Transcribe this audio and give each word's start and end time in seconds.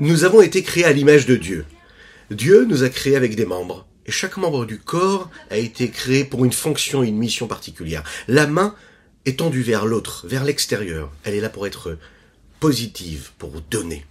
Nous 0.00 0.24
avons 0.24 0.42
été 0.42 0.64
créés 0.64 0.84
à 0.84 0.92
l'image 0.92 1.24
de 1.24 1.36
Dieu. 1.36 1.64
Dieu 2.32 2.64
nous 2.64 2.82
a 2.82 2.88
créés 2.88 3.14
avec 3.14 3.36
des 3.36 3.46
membres. 3.46 3.86
Et 4.06 4.10
chaque 4.10 4.36
membre 4.36 4.66
du 4.66 4.80
corps 4.80 5.30
a 5.50 5.56
été 5.56 5.88
créé 5.88 6.24
pour 6.24 6.44
une 6.44 6.52
fonction, 6.52 7.04
une 7.04 7.16
mission 7.16 7.46
particulière. 7.46 8.02
La 8.26 8.48
main 8.48 8.74
est 9.24 9.38
tendue 9.38 9.62
vers 9.62 9.86
l'autre, 9.86 10.26
vers 10.26 10.42
l'extérieur. 10.42 11.12
Elle 11.22 11.34
est 11.34 11.40
là 11.40 11.48
pour 11.48 11.68
être 11.68 11.96
positive, 12.58 13.30
pour 13.38 13.60
donner. 13.70 14.04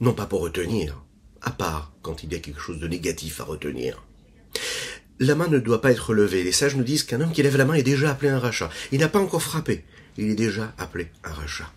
Non 0.00 0.12
pas 0.12 0.26
pour 0.26 0.42
retenir, 0.42 1.02
à 1.40 1.52
part 1.52 1.90
quand 2.02 2.22
il 2.22 2.30
y 2.30 2.36
a 2.36 2.40
quelque 2.40 2.60
chose 2.60 2.78
de 2.78 2.86
négatif 2.86 3.40
à 3.40 3.44
retenir. 3.44 4.04
La 5.20 5.34
main 5.34 5.48
ne 5.48 5.58
doit 5.58 5.80
pas 5.80 5.90
être 5.90 6.12
levée. 6.12 6.44
Les 6.44 6.52
sages 6.52 6.76
nous 6.76 6.84
disent 6.84 7.04
qu'un 7.04 7.22
homme 7.22 7.32
qui 7.32 7.42
lève 7.42 7.56
la 7.56 7.64
main 7.64 7.74
est 7.74 7.82
déjà 7.82 8.10
appelé 8.10 8.30
un 8.30 8.38
rachat. 8.38 8.68
Il 8.92 9.00
n'a 9.00 9.08
pas 9.08 9.20
encore 9.20 9.42
frappé. 9.42 9.84
Il 10.18 10.28
est 10.28 10.34
déjà 10.34 10.74
appelé 10.76 11.08
un 11.24 11.32
rachat. 11.32 11.72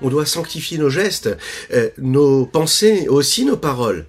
On 0.00 0.08
doit 0.08 0.26
sanctifier 0.26 0.78
nos 0.78 0.90
gestes, 0.90 1.36
euh, 1.72 1.90
nos 1.98 2.46
pensées, 2.46 3.08
aussi 3.08 3.44
nos 3.44 3.56
paroles. 3.56 4.06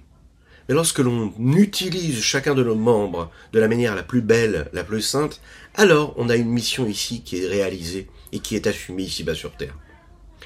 Mais 0.68 0.74
lorsque 0.74 0.98
l'on 0.98 1.32
utilise 1.56 2.20
chacun 2.22 2.54
de 2.54 2.64
nos 2.64 2.74
membres 2.74 3.30
de 3.52 3.60
la 3.60 3.68
manière 3.68 3.94
la 3.94 4.02
plus 4.02 4.20
belle, 4.20 4.68
la 4.72 4.82
plus 4.82 5.02
sainte, 5.02 5.40
alors 5.74 6.14
on 6.16 6.28
a 6.28 6.36
une 6.36 6.50
mission 6.50 6.86
ici 6.86 7.22
qui 7.22 7.42
est 7.42 7.46
réalisée 7.46 8.08
et 8.32 8.40
qui 8.40 8.56
est 8.56 8.66
assumée 8.66 9.04
ici-bas 9.04 9.34
sur 9.34 9.52
Terre. 9.56 9.76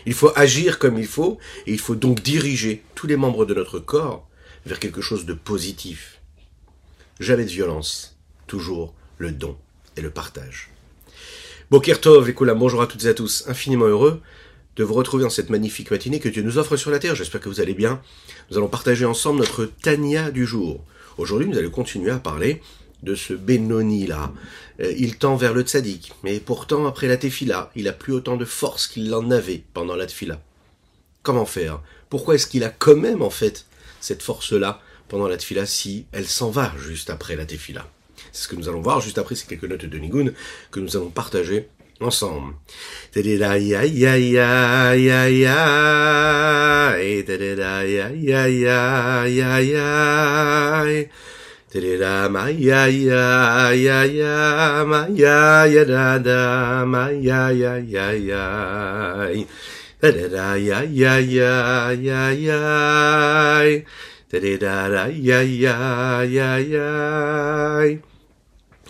Il 0.06 0.14
faut 0.14 0.32
agir 0.34 0.78
comme 0.78 0.98
il 0.98 1.06
faut, 1.06 1.38
et 1.66 1.72
il 1.72 1.78
faut 1.78 1.94
donc 1.94 2.22
diriger 2.22 2.82
tous 2.94 3.06
les 3.06 3.16
membres 3.16 3.44
de 3.44 3.54
notre 3.54 3.78
corps 3.78 4.28
vers 4.66 4.78
quelque 4.78 5.00
chose 5.00 5.26
de 5.26 5.34
positif. 5.34 6.20
Jamais 7.18 7.44
de 7.44 7.50
violence, 7.50 8.16
toujours 8.46 8.94
le 9.18 9.30
don 9.30 9.56
et 9.96 10.00
le 10.00 10.10
partage. 10.10 10.70
Bokertov 11.70 12.28
et 12.28 12.34
Kula, 12.34 12.54
bonjour 12.54 12.82
à 12.82 12.86
toutes 12.86 13.04
et 13.04 13.08
à 13.08 13.14
tous, 13.14 13.44
infiniment 13.46 13.86
heureux 13.86 14.22
de 14.80 14.84
vous 14.86 14.94
retrouver 14.94 15.24
dans 15.24 15.30
cette 15.30 15.50
magnifique 15.50 15.90
matinée 15.90 16.20
que 16.20 16.30
Dieu 16.30 16.42
nous 16.42 16.56
offre 16.56 16.74
sur 16.74 16.90
la 16.90 16.98
terre. 16.98 17.14
J'espère 17.14 17.42
que 17.42 17.50
vous 17.50 17.60
allez 17.60 17.74
bien. 17.74 18.00
Nous 18.50 18.56
allons 18.56 18.66
partager 18.68 19.04
ensemble 19.04 19.40
notre 19.40 19.66
Tania 19.66 20.30
du 20.30 20.46
jour. 20.46 20.82
Aujourd'hui, 21.18 21.46
nous 21.48 21.58
allons 21.58 21.68
continuer 21.68 22.10
à 22.10 22.18
parler 22.18 22.62
de 23.02 23.14
ce 23.14 23.34
Benoni-là. 23.34 24.32
Euh, 24.80 24.94
il 24.96 25.18
tend 25.18 25.36
vers 25.36 25.52
le 25.52 25.64
tzaddik, 25.64 26.12
mais 26.24 26.40
pourtant, 26.40 26.86
après 26.86 27.08
la 27.08 27.18
tefila, 27.18 27.70
il 27.76 27.88
a 27.88 27.92
plus 27.92 28.14
autant 28.14 28.38
de 28.38 28.46
force 28.46 28.86
qu'il 28.86 29.14
en 29.14 29.30
avait 29.30 29.64
pendant 29.74 29.96
la 29.96 30.06
tefila. 30.06 30.40
Comment 31.22 31.44
faire? 31.44 31.82
Pourquoi 32.08 32.36
est-ce 32.36 32.46
qu'il 32.46 32.64
a 32.64 32.70
quand 32.70 32.96
même, 32.96 33.20
en 33.20 33.28
fait, 33.28 33.66
cette 34.00 34.22
force-là 34.22 34.80
pendant 35.08 35.28
la 35.28 35.36
tefila 35.36 35.66
si 35.66 36.06
elle 36.12 36.26
s'en 36.26 36.48
va 36.48 36.72
juste 36.78 37.10
après 37.10 37.36
la 37.36 37.44
tefila? 37.44 37.86
C'est 38.32 38.44
ce 38.44 38.48
que 38.48 38.56
nous 38.56 38.70
allons 38.70 38.80
voir 38.80 39.02
juste 39.02 39.18
après 39.18 39.34
ces 39.34 39.46
quelques 39.46 39.64
notes 39.64 39.84
de 39.84 39.98
Nigun 39.98 40.32
que 40.70 40.80
nous 40.80 40.96
allons 40.96 41.10
partager 41.10 41.68
ensemble. 42.00 42.54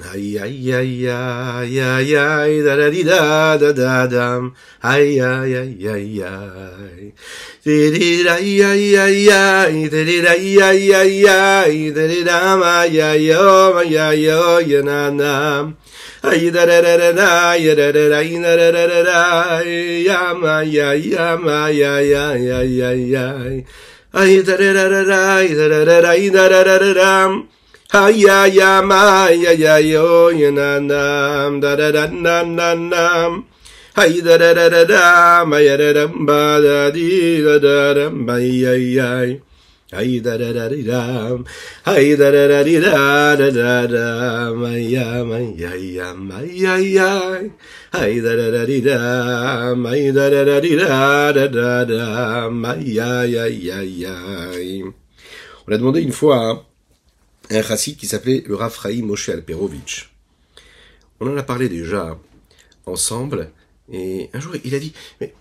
Ay 0.01 0.33
ay 0.41 0.65
ay 0.73 1.05
ay 1.12 1.77
ay 1.77 2.11
ay 2.17 2.53
da 2.65 2.73
da 2.81 2.89
di 2.89 3.05
da 3.05 3.56
da 3.61 3.69
da 3.77 4.07
dam 4.09 4.57
ay 4.81 5.20
ay 5.20 5.53
ay 5.61 5.77
ay 5.77 6.09
ay 6.25 7.12
di 7.61 7.77
di 7.92 8.25
da 8.25 8.41
ay 8.41 8.65
ay 8.65 8.97
ay 8.97 9.29
ay 9.29 9.77
di 9.92 10.01
di 10.09 10.17
da 10.25 10.33
ay 10.33 10.57
ay 10.57 10.83
ay 10.97 11.15
ay 11.29 11.92
di 11.92 12.05
di 12.09 12.20
da 12.25 12.57
ma 12.57 12.89
ya 12.89 13.12
yo 13.12 13.77
ma 13.77 13.83
ya 13.84 14.09
yo 14.17 14.65
ya 14.65 14.81
na 14.81 15.12
na 15.12 15.69
ay 16.25 16.48
da 16.48 16.64
da 16.64 16.80
da 16.80 16.97
da 16.97 17.11
da 17.13 17.33
ya 17.61 17.74
da 17.77 17.92
da 17.92 18.05
da 18.08 18.20
da 18.24 18.57
da 18.57 18.73
da 18.73 18.85
da 18.89 19.01
da 19.05 19.61
ya 20.01 20.33
ma 20.33 20.64
ya 20.64 20.97
ya 20.97 21.36
ma 21.36 21.69
ya 21.69 22.01
ya 22.01 22.24
ya 22.41 22.58
ya 22.64 22.91
ya 22.97 23.27
ay 24.17 24.33
da 24.48 24.55
da 24.57 24.69
da 24.73 24.85
da 24.89 25.03
da 25.05 25.45
da 25.45 25.67
da 25.69 25.85
da 25.85 26.01
da 26.01 26.01
da 26.01 26.64
da 26.64 26.79
da 26.80 26.92
da 26.97 27.60
Haya 27.90 28.46
ya 28.46 28.83
ma 28.86 29.27
ya 29.34 29.51
ya 29.51 29.83
yo 29.83 30.30
ya 30.30 30.51
na 30.55 30.78
nam 30.78 31.58
da 31.58 31.74
da 31.74 31.90
da 31.90 32.06
na 32.06 32.46
na 32.46 32.70
nam. 32.78 33.46
Hay 33.98 34.20
da 34.23 34.39
da 34.39 34.55
da 34.55 34.68
da 34.70 34.84
da 34.86 35.45
ma 35.45 35.58
ya 35.58 35.74
da 35.77 35.90
da 35.92 36.06
ba 36.06 36.62
da 36.62 36.90
di 36.95 37.42
da 37.42 37.58
da 37.58 37.90
da 37.98 38.06
ma 38.14 38.39
ya 38.39 38.79
ya. 38.79 39.34
Hay 39.90 40.20
da 40.23 40.39
da 40.39 40.52
da 40.55 40.70
da. 40.70 41.02
Hay 41.83 42.14
da 42.14 42.30
da 42.30 42.46
da 42.46 42.62
da 42.62 43.34
da 43.34 43.50
da 43.50 43.86
da 43.90 44.06
ma 44.55 44.70
ya 44.79 45.27
ma 45.27 45.39
ya 45.42 45.74
ya 45.74 46.14
ma 46.14 46.39
ya 46.46 46.79
ya. 46.79 47.42
Hay 47.90 48.20
da 48.23 48.39
da 48.39 48.55
da 48.55 48.70
da 48.70 49.74
ma 49.74 49.90
da 49.90 50.30
da 50.30 50.46
da 50.46 50.62
da 51.34 51.84
da. 51.90 52.46
On 55.67 55.74
a 55.74 55.77
demandé 55.77 56.00
une 56.02 56.12
fois 56.12 56.70
un 57.50 57.62
chassid 57.62 57.96
qui 57.96 58.06
s'appelait 58.06 58.44
le 58.46 58.55
Rafraï 58.55 59.02
Moshe 59.02 59.28
Alperovitch. 59.28 60.12
On 61.20 61.27
en 61.27 61.36
a 61.36 61.42
parlé 61.42 61.68
déjà 61.68 62.18
ensemble, 62.86 63.50
et 63.92 64.30
un 64.33 64.40
jour 64.40 64.55
il 64.64 64.74
a 64.74 64.78
dit, 64.78 64.92
mais 65.20 65.34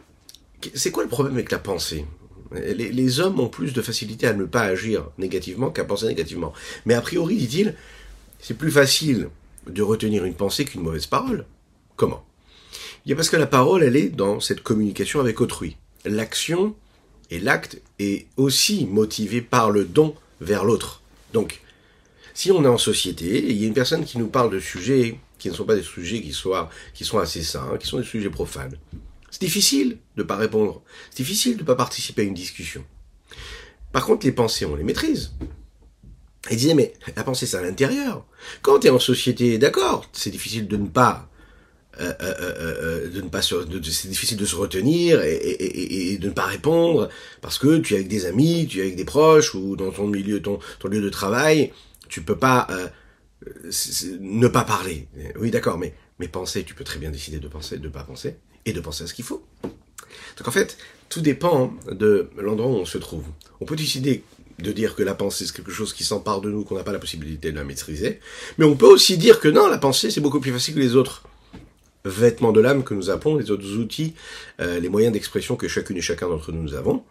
c'est 0.74 0.92
quoi 0.92 1.04
le 1.04 1.10
problème 1.10 1.36
avec 1.36 1.52
la 1.52 1.60
pensée? 1.60 2.06
Les, 2.52 2.92
les, 2.92 3.20
hommes 3.20 3.40
ont 3.40 3.48
plus 3.48 3.74
de 3.74 3.82
facilité 3.82 4.26
à 4.26 4.34
ne 4.34 4.46
pas 4.46 4.64
agir 4.64 5.06
négativement 5.20 5.70
qu'à 5.70 5.86
penser 5.86 6.08
négativement. 6.08 6.52
Mais 6.88 6.96
a 6.96 7.02
priori, 7.02 7.38
dit-il, 7.38 7.76
c'est 8.40 8.58
plus 8.58 8.72
facile 8.72 9.30
de 9.68 9.84
retenir 9.84 10.26
une 10.26 10.34
pensée 10.34 10.66
qu'une 10.66 10.82
mauvaise 10.82 11.06
parole. 11.06 11.46
Comment? 11.96 12.26
Il 13.06 13.10
y 13.10 13.14
a 13.14 13.16
parce 13.16 13.30
que 13.30 13.38
la 13.38 13.46
parole, 13.46 13.84
elle 13.84 13.96
est 13.96 14.10
dans 14.10 14.40
cette 14.40 14.64
communication 14.64 15.20
avec 15.20 15.42
autrui. 15.42 15.78
L'action 16.06 16.76
et 17.30 17.40
l'acte 17.40 17.80
est 18.00 18.26
aussi 18.36 18.88
motivé 18.88 19.42
par 19.42 19.70
le 19.70 19.86
don 19.86 20.16
vers 20.42 20.66
l'autre. 20.66 21.04
Donc, 21.34 21.62
si 22.34 22.52
on 22.52 22.64
est 22.64 22.68
en 22.68 22.78
société 22.78 23.26
et 23.26 23.52
il 23.52 23.58
y 23.58 23.66
a 23.66 23.68
une 23.68 23.74
personne 23.74 24.06
qui 24.06 24.18
nous 24.18 24.28
parle 24.28 24.52
de 24.52 24.60
sujets 24.60 25.20
qui 25.38 25.50
ne 25.50 25.54
sont 25.54 25.66
pas 25.66 25.76
des 25.76 25.84
sujets 25.84 26.22
qui, 26.22 26.34
soient, 26.34 26.70
qui 26.94 27.06
sont 27.06 27.18
assez 27.18 27.42
sains, 27.42 27.78
qui 27.80 27.88
sont 27.88 27.98
des 27.98 28.06
sujets 28.06 28.30
profanes, 28.30 28.76
c'est 29.32 29.42
difficile 29.42 29.98
de 30.16 30.22
ne 30.22 30.28
pas 30.28 30.36
répondre. 30.36 30.82
C'est 31.10 31.24
difficile 31.24 31.56
de 31.56 31.62
ne 31.62 31.66
pas 31.66 31.76
participer 31.76 32.24
à 32.24 32.26
une 32.26 32.34
discussion. 32.34 32.84
Par 33.92 34.06
contre, 34.06 34.26
les 34.26 34.32
pensées, 34.32 34.66
on 34.66 34.76
les 34.76 34.84
maîtrise. 34.84 35.32
Il 36.50 36.58
disait, 36.58 36.74
mais 36.74 36.94
la 37.16 37.24
pensée, 37.24 37.46
c'est 37.46 37.58
à 37.58 37.62
l'intérieur. 37.62 38.26
Quand 38.62 38.80
tu 38.80 38.88
es 38.88 38.90
en 38.90 39.00
société, 39.00 39.58
d'accord, 39.58 40.08
c'est 40.14 40.30
difficile 40.30 40.68
de 40.68 40.78
ne 40.78 40.88
pas... 40.88 41.26
Euh, 42.00 42.14
euh, 42.22 42.34
euh, 42.40 43.10
de 43.10 43.20
ne 43.20 43.28
pas 43.28 43.42
c'est 43.42 44.08
difficile 44.08 44.38
de 44.38 44.46
se 44.46 44.56
retenir 44.56 45.22
et, 45.22 46.18
de 46.18 46.28
ne 46.28 46.34
pas 46.34 46.46
répondre 46.46 47.10
parce 47.42 47.58
que 47.58 47.80
tu 47.80 47.94
es 47.94 47.98
avec 47.98 48.08
des 48.08 48.26
amis, 48.26 48.68
tu 48.70 48.80
es 48.80 48.84
avec 48.84 48.96
des 48.96 49.04
proches 49.04 49.54
ou 49.54 49.76
dans 49.76 49.92
ton 49.92 50.08
milieu, 50.08 50.42
ton 50.42 50.60
lieu 50.86 51.02
de 51.02 51.10
travail, 51.10 51.74
tu 52.10 52.22
peux 52.22 52.38
pas 52.38 52.68
euh, 52.72 52.88
ne 54.20 54.48
pas 54.48 54.64
parler. 54.64 55.08
Oui, 55.40 55.52
d'accord, 55.52 55.78
mais 55.78 55.94
mais 56.20 56.28
penser, 56.28 56.64
tu 56.64 56.74
peux 56.74 56.84
très 56.84 57.00
bien 57.00 57.12
décider 57.12 57.40
de 57.40 57.48
penser, 57.48 57.78
de 57.78 57.88
pas 57.88 58.04
penser, 58.04 58.36
et 58.66 58.74
de 58.74 58.82
penser 58.82 59.06
à 59.06 59.08
ce 59.08 59.14
qu'il 59.14 59.26
faut. 59.26 59.46
Donc 60.38 60.48
en 60.48 60.52
fait, 60.52 60.78
tout 61.08 61.22
dépend 61.22 61.74
de 61.90 62.30
l'endroit 62.38 62.70
où 62.70 62.76
on 62.76 62.86
se 62.86 62.98
trouve. 62.98 63.24
On 63.62 63.66
peut 63.66 63.76
décider 63.76 64.24
de 64.60 64.72
dire 64.74 64.96
que 64.96 65.04
la 65.04 65.16
pensée 65.16 65.46
c'est 65.46 65.56
quelque 65.56 65.72
chose 65.72 65.94
qui 65.94 66.04
s'empare 66.04 66.42
de 66.42 66.50
nous, 66.50 66.64
qu'on 66.64 66.76
n'a 66.76 66.84
pas 66.84 66.92
la 66.92 67.00
possibilité 67.00 67.52
de 67.52 67.56
la 67.56 67.64
maîtriser, 67.64 68.20
mais 68.58 68.66
on 68.66 68.76
peut 68.76 68.88
aussi 68.88 69.18
dire 69.18 69.40
que 69.40 69.48
non, 69.48 69.68
la 69.68 69.78
pensée 69.78 70.12
c'est 70.12 70.20
beaucoup 70.20 70.42
plus 70.42 70.52
facile 70.52 70.76
que 70.76 70.80
les 70.80 70.96
autres 70.96 71.24
vêtements 72.04 72.52
de 72.52 72.60
l'âme 72.60 72.84
que 72.84 72.94
nous 72.94 73.10
avons, 73.10 73.38
les 73.38 73.52
autres 73.52 73.78
outils, 73.78 74.16
euh, 74.60 74.80
les 74.80 74.90
moyens 74.90 75.14
d'expression 75.14 75.56
que 75.56 75.68
chacune 75.68 75.98
et 75.98 76.02
chacun 76.02 76.28
d'entre 76.28 76.52
nous 76.52 76.62
nous 76.62 76.74
avons, 76.74 77.04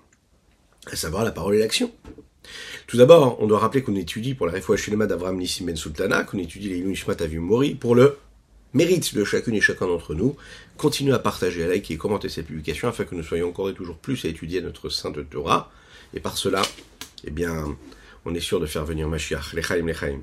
à 0.87 0.97
savoir 0.97 1.25
la 1.25 1.33
parole 1.33 1.55
et 1.55 1.59
l'action. 1.59 1.91
Tout 2.89 2.97
d'abord, 2.97 3.37
on 3.43 3.47
doit 3.47 3.59
rappeler 3.59 3.83
qu'on 3.83 3.95
étudie 3.97 4.33
pour 4.33 4.47
la 4.47 4.53
Refoua 4.55 4.79
Shinema 4.79 5.07
d'Avram 5.07 5.37
Nissim 5.37 5.67
Ben 5.67 5.77
Sultana, 5.77 6.25
qu'on 6.25 6.39
étudie 6.39 6.71
les 6.71 6.79
Yunishmat 6.79 7.21
Avim 7.21 7.41
Mori 7.41 7.75
pour 7.75 7.95
le 7.95 8.17
mérite 8.73 9.15
de 9.15 9.25
chacune 9.25 9.55
et 9.55 9.61
chacun 9.61 9.87
d'entre 9.87 10.15
nous. 10.15 10.37
Continuez 10.79 11.13
à 11.13 11.19
partager, 11.19 11.65
à 11.65 11.69
liker 11.69 11.93
et 11.93 11.97
commenter 11.99 12.31
cette 12.31 12.47
publication 12.47 12.89
afin 12.89 13.05
que 13.05 13.15
nous 13.15 13.23
soyons 13.23 13.51
encore 13.51 13.69
et 13.69 13.75
toujours 13.75 13.99
plus 13.99 14.25
à 14.25 14.29
étudier 14.29 14.63
notre 14.63 14.89
Sainte 14.89 15.19
Torah. 15.29 15.71
Et 16.15 16.21
par 16.21 16.39
cela, 16.39 16.63
eh 17.25 17.31
bien, 17.31 17.77
on 18.25 18.35
est 18.35 18.41
sûr 18.41 18.59
de 18.59 18.65
faire 18.65 18.87
venir 18.87 19.07
Mashiach. 19.07 19.53
Lechaim, 19.53 19.85
lechaim. 19.85 20.23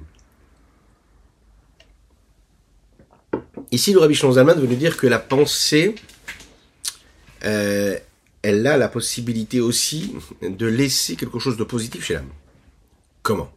Ici, 3.72 3.94
le 3.94 4.00
Rabbi 4.00 4.16
Zalman 4.16 4.56
veut 4.56 4.66
nous 4.66 4.76
dire 4.76 4.98
que 4.98 5.06
la 5.06 5.20
pensée, 5.20 5.94
euh, 7.44 7.96
elle 8.42 8.66
a 8.66 8.76
la 8.78 8.88
possibilité 8.88 9.62
aussi 9.62 10.16
de 10.42 10.66
laisser 10.66 11.16
quelque 11.16 11.38
chose 11.38 11.58
de 11.58 11.64
positif 11.64 12.04
chez 12.04 12.16
l'âme. 12.16 12.32
Comment 13.26 13.52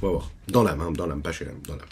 On 0.00 0.06
va 0.06 0.12
voir. 0.12 0.30
Dans 0.46 0.62
l'âme, 0.62 0.80
hein, 0.80 0.92
dans 0.92 1.08
l'âme, 1.08 1.22
pas 1.22 1.32
chez 1.32 1.44
l'âme, 1.44 1.58
dans 1.66 1.74
l'âme. 1.74 1.88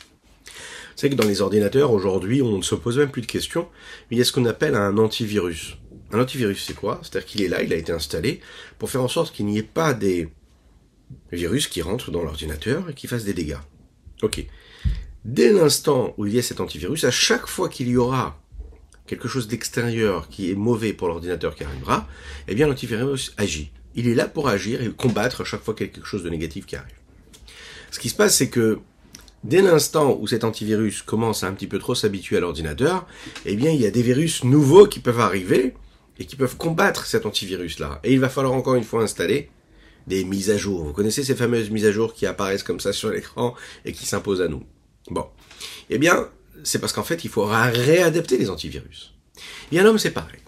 C'est 0.95 1.11
que 1.11 1.17
dans 1.17 1.27
les 1.27 1.43
ordinateurs, 1.43 1.91
aujourd'hui, 1.91 2.41
on 2.41 2.59
ne 2.59 2.63
se 2.63 2.77
pose 2.77 2.99
même 2.99 3.11
plus 3.11 3.21
de 3.21 3.27
questions, 3.27 3.69
il 4.13 4.19
y 4.19 4.21
a 4.21 4.25
ce 4.25 4.31
qu'on 4.31 4.45
appelle 4.45 4.77
un 4.77 4.97
antivirus. 4.97 5.77
Un 6.13 6.21
antivirus, 6.21 6.65
c'est 6.65 6.77
quoi? 6.77 7.01
C'est-à-dire 7.03 7.27
qu'il 7.27 7.43
est 7.43 7.49
là, 7.49 7.65
il 7.65 7.73
a 7.73 7.77
été 7.77 7.91
installé 7.91 8.41
pour 8.79 8.91
faire 8.91 9.03
en 9.03 9.09
sorte 9.09 9.35
qu'il 9.35 9.47
n'y 9.47 9.59
ait 9.59 9.65
pas 9.65 9.93
des 9.93 10.29
virus 11.33 11.67
qui 11.67 11.83
rentrent 11.83 12.13
dans 12.13 12.23
l'ordinateur 12.23 12.89
et 12.89 12.95
qui 12.95 13.09
fassent 13.09 13.25
des 13.25 13.35
dégâts. 13.35 13.59
Ok. 14.23 14.47
Dès 15.25 15.53
l'instant 15.53 16.15
où 16.17 16.27
il 16.27 16.35
y 16.37 16.39
a 16.39 16.43
cet 16.43 16.61
antivirus, 16.61 17.03
à 17.03 17.11
chaque 17.11 17.49
fois 17.49 17.69
qu'il 17.69 17.89
y 17.89 17.97
aura 17.97 18.41
quelque 19.09 19.27
chose 19.27 19.49
d'extérieur 19.49 20.29
qui 20.29 20.53
est 20.53 20.55
mauvais 20.55 20.93
pour 20.93 21.09
l'ordinateur 21.09 21.57
qui 21.57 21.65
arrivera, 21.65 22.07
eh 22.47 22.55
bien 22.55 22.69
l'antivirus 22.69 23.35
agit. 23.37 23.73
Il 23.99 24.07
est 24.07 24.15
là 24.15 24.29
pour 24.29 24.49
agir 24.49 24.81
et 24.81 24.89
combattre 24.91 25.45
chaque 25.45 25.65
fois 25.65 25.75
quelque 25.75 26.07
chose 26.07 26.23
de 26.23 26.31
négatif 26.31 26.67
qui 26.67 26.77
arrive. 26.77 26.95
Ce 27.91 27.99
qui 27.99 28.09
se 28.09 28.15
passe, 28.15 28.37
c'est 28.37 28.49
que 28.49 28.79
dès 29.43 29.61
l'instant 29.61 30.17
où 30.21 30.29
cet 30.29 30.45
antivirus 30.45 31.03
commence 31.03 31.43
à 31.43 31.49
un 31.49 31.53
petit 31.53 31.67
peu 31.67 31.81
trop 31.81 31.97
s'habituer 31.97 32.37
à 32.37 32.41
l'ordinateur, 32.41 33.09
eh 33.45 33.57
bien 33.57 33.73
il 33.73 33.81
y 33.81 33.87
a 33.87 33.91
des 33.91 34.03
virus 34.03 34.45
nouveaux 34.45 34.87
qui 34.87 35.01
peuvent 35.01 35.19
arriver 35.19 35.75
et 36.21 36.27
qui 36.27 36.37
peuvent 36.37 36.57
combattre 36.57 37.07
cet 37.07 37.27
antivirus-là. 37.27 37.99
Et 38.05 38.13
il 38.13 38.21
va 38.21 38.29
falloir 38.29 38.55
encore 38.55 38.77
une 38.77 38.85
fois 38.85 39.03
installer 39.03 39.51
des 40.07 40.25
mises 40.25 40.51
à 40.51 40.57
jour. 40.57 40.85
Vous 40.85 40.93
connaissez 40.93 41.25
ces 41.25 41.35
fameuses 41.35 41.71
mises 41.71 41.87
à 41.87 41.91
jour 41.91 42.15
qui 42.15 42.25
apparaissent 42.25 42.63
comme 42.63 42.79
ça 42.79 42.93
sur 42.93 43.11
l'écran 43.11 43.57
et 43.85 43.91
qui 43.91 44.07
s'imposent 44.07 44.43
à 44.43 44.47
nous. 44.47 44.63
Bon. 45.11 45.27
Eh 45.91 45.99
bien, 45.99 46.29
c'est 46.63 46.79
parce 46.79 46.93
qu'en 46.93 47.03
fait, 47.03 47.25
il 47.25 47.31
faudra 47.31 47.65
réadapter 47.65 48.39
les 48.39 48.49
antivirus. 48.49 49.13
Et 49.37 49.41
bien, 49.73 49.83
l'homme, 49.83 49.99
c'est 49.99 50.13
pareil. 50.13 50.39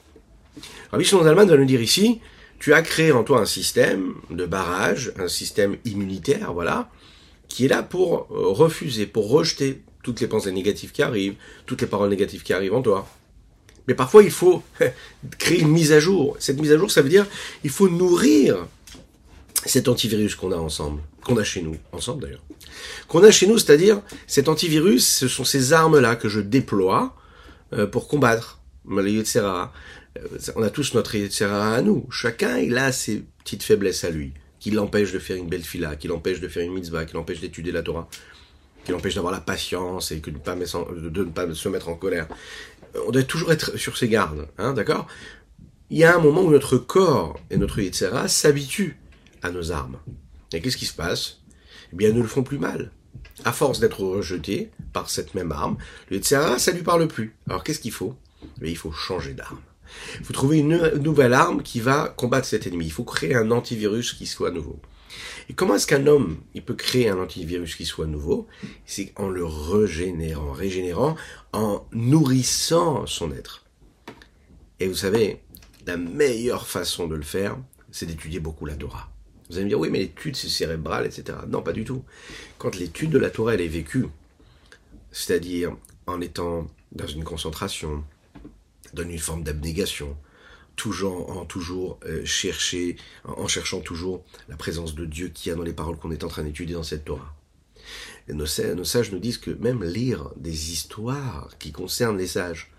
Rabbi 0.93 1.05
Shimon 1.05 1.25
Zalman 1.25 1.47
va 1.47 1.57
nous 1.57 1.65
dire 1.65 1.83
ici, 1.83 2.21
tu 2.61 2.75
as 2.75 2.83
créé 2.83 3.11
en 3.11 3.25
toi 3.25 3.41
un 3.41 3.47
système 3.47 4.15
de 4.31 4.47
barrage, 4.47 5.13
un 5.19 5.29
système 5.29 5.79
immunitaire, 5.85 6.53
voilà, 6.53 6.91
qui 7.49 7.65
est 7.65 7.69
là 7.69 7.83
pour 7.83 8.29
euh, 8.31 8.49
refuser, 8.49 9.07
pour 9.07 9.31
rejeter 9.31 9.83
toutes 10.03 10.21
les 10.21 10.29
pensées 10.29 10.53
négatives 10.53 10.93
qui 10.93 11.03
arrivent, 11.03 11.35
toutes 11.67 11.81
les 11.81 11.87
paroles 11.87 12.11
négatives 12.11 12.43
qui 12.43 12.53
arrivent 12.53 12.75
en 12.75 12.83
toi. 12.83 13.09
Mais 13.89 13.95
parfois, 13.95 14.23
il 14.23 14.31
faut 14.31 14.63
créer 15.39 15.61
une 15.61 15.71
mise 15.71 15.93
à 15.93 16.01
jour. 16.01 16.37
Cette 16.39 16.61
mise 16.61 16.71
à 16.71 16.79
jour, 16.79 16.91
ça 16.91 17.01
veut 17.03 17.09
dire, 17.09 17.27
il 17.65 17.71
faut 17.71 17.89
nourrir 17.89 18.67
cet 19.65 19.89
antivirus 19.89 20.35
qu'on 20.35 20.53
a 20.53 20.57
ensemble, 20.57 21.01
qu'on 21.25 21.39
a 21.39 21.45
chez 21.45 21.63
nous, 21.63 21.77
ensemble 21.93 22.23
d'ailleurs, 22.23 22.43
qu'on 23.09 23.25
a 23.25 23.31
chez 23.31 23.47
nous, 23.47 23.59
c'est-à-dire 23.59 24.03
cet 24.27 24.49
antivirus, 24.49 25.07
ce 25.07 25.29
sont 25.29 25.45
ces 25.45 25.73
armes-là 25.73 26.15
que 26.15 26.29
je 26.29 26.41
déploie 26.41 27.17
euh, 27.73 27.87
pour 27.87 28.07
combattre. 28.07 28.59
Euh, 30.19 30.39
on 30.57 30.63
a 30.63 30.71
tous 30.71 30.95
notre 30.95 31.15
Yetzera 31.15 31.75
à 31.75 31.83
nous. 31.83 32.07
Chacun, 32.11 32.59
il 32.59 32.77
a 32.79 32.93
ses 32.93 33.25
petites 33.39 33.63
faiblesses 33.63 34.05
à 34.05 34.11
lui, 34.11 34.33
qui 34.59 34.71
l'empêchent 34.71 35.13
de 35.13 35.19
faire 35.19 35.37
une 35.37 35.49
belle 35.49 35.63
fila, 35.63 35.97
qui 35.97 36.09
l'empêchent 36.09 36.41
de 36.41 36.49
faire 36.49 36.65
une 36.65 36.75
mitzvah, 36.75 37.05
qui 37.05 37.15
l'empêchent 37.15 37.41
d'étudier 37.41 37.73
la 37.73 37.83
Torah, 37.83 38.09
qui 38.85 38.93
l'empêchent 38.93 39.15
d'avoir 39.15 39.33
la 39.33 39.41
patience 39.41 40.13
et 40.13 40.21
de, 40.21 40.31
ne 40.31 41.25
pas 41.25 41.53
se 41.55 41.69
mettre 41.69 41.89
en 41.89 41.95
colère. 41.95 42.29
On 43.07 43.11
doit 43.11 43.23
toujours 43.23 43.53
être 43.53 43.77
sur 43.77 43.97
ses 43.97 44.09
gardes, 44.09 44.49
hein, 44.59 44.73
d'accord? 44.73 45.07
Il 45.91 45.99
y 45.99 46.05
a 46.05 46.15
un 46.15 46.21
moment 46.21 46.43
où 46.43 46.51
notre 46.51 46.77
corps 46.77 47.39
et 47.51 47.57
notre 47.57 47.81
Yetzera 47.81 48.29
s'habituent 48.29 48.97
à 49.43 49.51
nos 49.51 49.73
armes. 49.73 49.99
Et 50.53 50.61
qu'est-ce 50.61 50.77
qui 50.77 50.87
se 50.87 50.95
passe? 50.95 51.39
Eh 51.93 51.97
bien, 51.97 52.13
nous 52.13 52.23
le 52.23 52.29
font 52.29 52.43
plus 52.43 52.59
mal. 52.59 52.93
À 53.45 53.53
force 53.53 53.81
d'être 53.81 54.01
rejeté 54.01 54.71
par 54.93 55.09
cette 55.09 55.35
même 55.35 55.53
arme, 55.53 55.79
le 56.11 56.17
Yetzirah, 56.17 56.59
ça 56.59 56.73
lui 56.73 56.83
parle 56.83 57.09
plus. 57.09 57.35
Alors 57.49 57.65
qu'est-ce 57.65 57.81
qu'il 57.81 57.93
faut? 57.93 58.15
Eh 58.63 58.71
Il 58.71 58.77
faut 58.77 58.93
changer 58.93 59.35
d'arme. 59.35 59.61
Il 60.19 60.25
faut 60.25 60.33
trouver 60.33 60.59
une 60.59 60.77
nouvelle 60.99 61.35
arme 61.35 61.63
qui 61.63 61.81
va 61.81 62.09
combattre 62.17 62.47
cet 62.47 62.67
ennemi. 62.67 62.87
Il 62.87 62.93
faut 62.93 63.05
créer 63.05 63.35
un 63.35 63.51
antivirus 63.51 64.13
qui 64.13 64.27
soit 64.27 64.51
nouveau. 64.51 64.81
Et 65.49 65.55
comment 65.55 65.75
est-ce 65.75 65.87
qu'un 65.87 66.07
homme, 66.07 66.39
il 66.55 66.63
peut 66.63 66.75
créer 66.75 67.09
un 67.09 67.19
antivirus 67.19 67.75
qui 67.75 67.85
soit 67.85 68.07
nouveau? 68.07 68.47
C'est 68.87 69.13
en 69.17 69.29
le 69.29 69.45
régénérant, 69.45 70.53
régénérant, 70.53 71.17
en 71.53 71.85
nourrissant 71.93 73.07
son 73.07 73.33
être. 73.33 73.65
Et 74.79 74.87
vous 74.87 74.95
savez, 74.95 75.41
la 75.87 75.97
meilleure 75.97 76.69
façon 76.69 77.09
de 77.09 77.17
le 77.17 77.23
faire, 77.23 77.57
c'est 77.91 78.07
d'étudier 78.07 78.39
beaucoup 78.39 78.67
la 78.67 78.77
Torah. 78.77 79.11
Vous 79.49 79.57
allez 79.57 79.65
me 79.65 79.71
dire, 79.71 79.81
oui, 79.81 79.91
mais 79.91 79.99
l'étude, 79.99 80.37
c'est 80.37 80.49
cérébral, 80.49 81.05
etc. 81.07 81.39
Non, 81.49 81.63
pas 81.63 81.73
du 81.73 81.85
tout. 81.85 82.05
Quand 82.59 82.77
l'étude 82.77 83.11
de 83.11 83.19
la 83.19 83.31
Torah, 83.31 83.55
elle 83.55 83.61
est 83.61 83.69
vécue, 83.69 84.07
c'est-à-dire 85.11 85.77
en 86.07 86.21
étant 86.21 86.69
dans 86.93 87.09
une 87.09 87.25
concentration, 87.25 88.05
dans 88.95 89.03
une 89.03 89.19
forme 89.19 89.43
d'abnégation, 89.43 90.17
toujours, 90.77 91.31
en 91.31 91.45
toujours 91.45 91.99
euh, 92.07 92.25
chercher, 92.25 92.97
en, 93.25 93.47
cherchant 93.49 93.81
toujours 93.81 94.25
la 94.49 94.57
présence 94.57 94.95
de 94.95 95.05
Dieu 95.05 95.29
qui 95.29 95.51
a 95.51 95.55
dans 95.55 95.63
les 95.63 95.73
paroles 95.73 95.97
qu'on 95.97 96.11
est 96.11 96.25
en 96.25 96.29
train 96.29 96.43
d'étudier 96.43 96.75
dans 96.75 96.83
cette 96.83 97.05
Torah. 97.05 97.35
nos, 98.29 98.47
nos 98.75 98.85
sages 98.85 99.13
nous 99.13 99.19
disent 99.19 99.39
que 99.39 99.51
même 99.51 99.85
lire 99.85 100.31
des 100.37 100.73
histoires 100.73 101.51
qui 101.59 101.73
concernent 101.73 102.19
les 102.19 102.27
sages, 102.27 102.71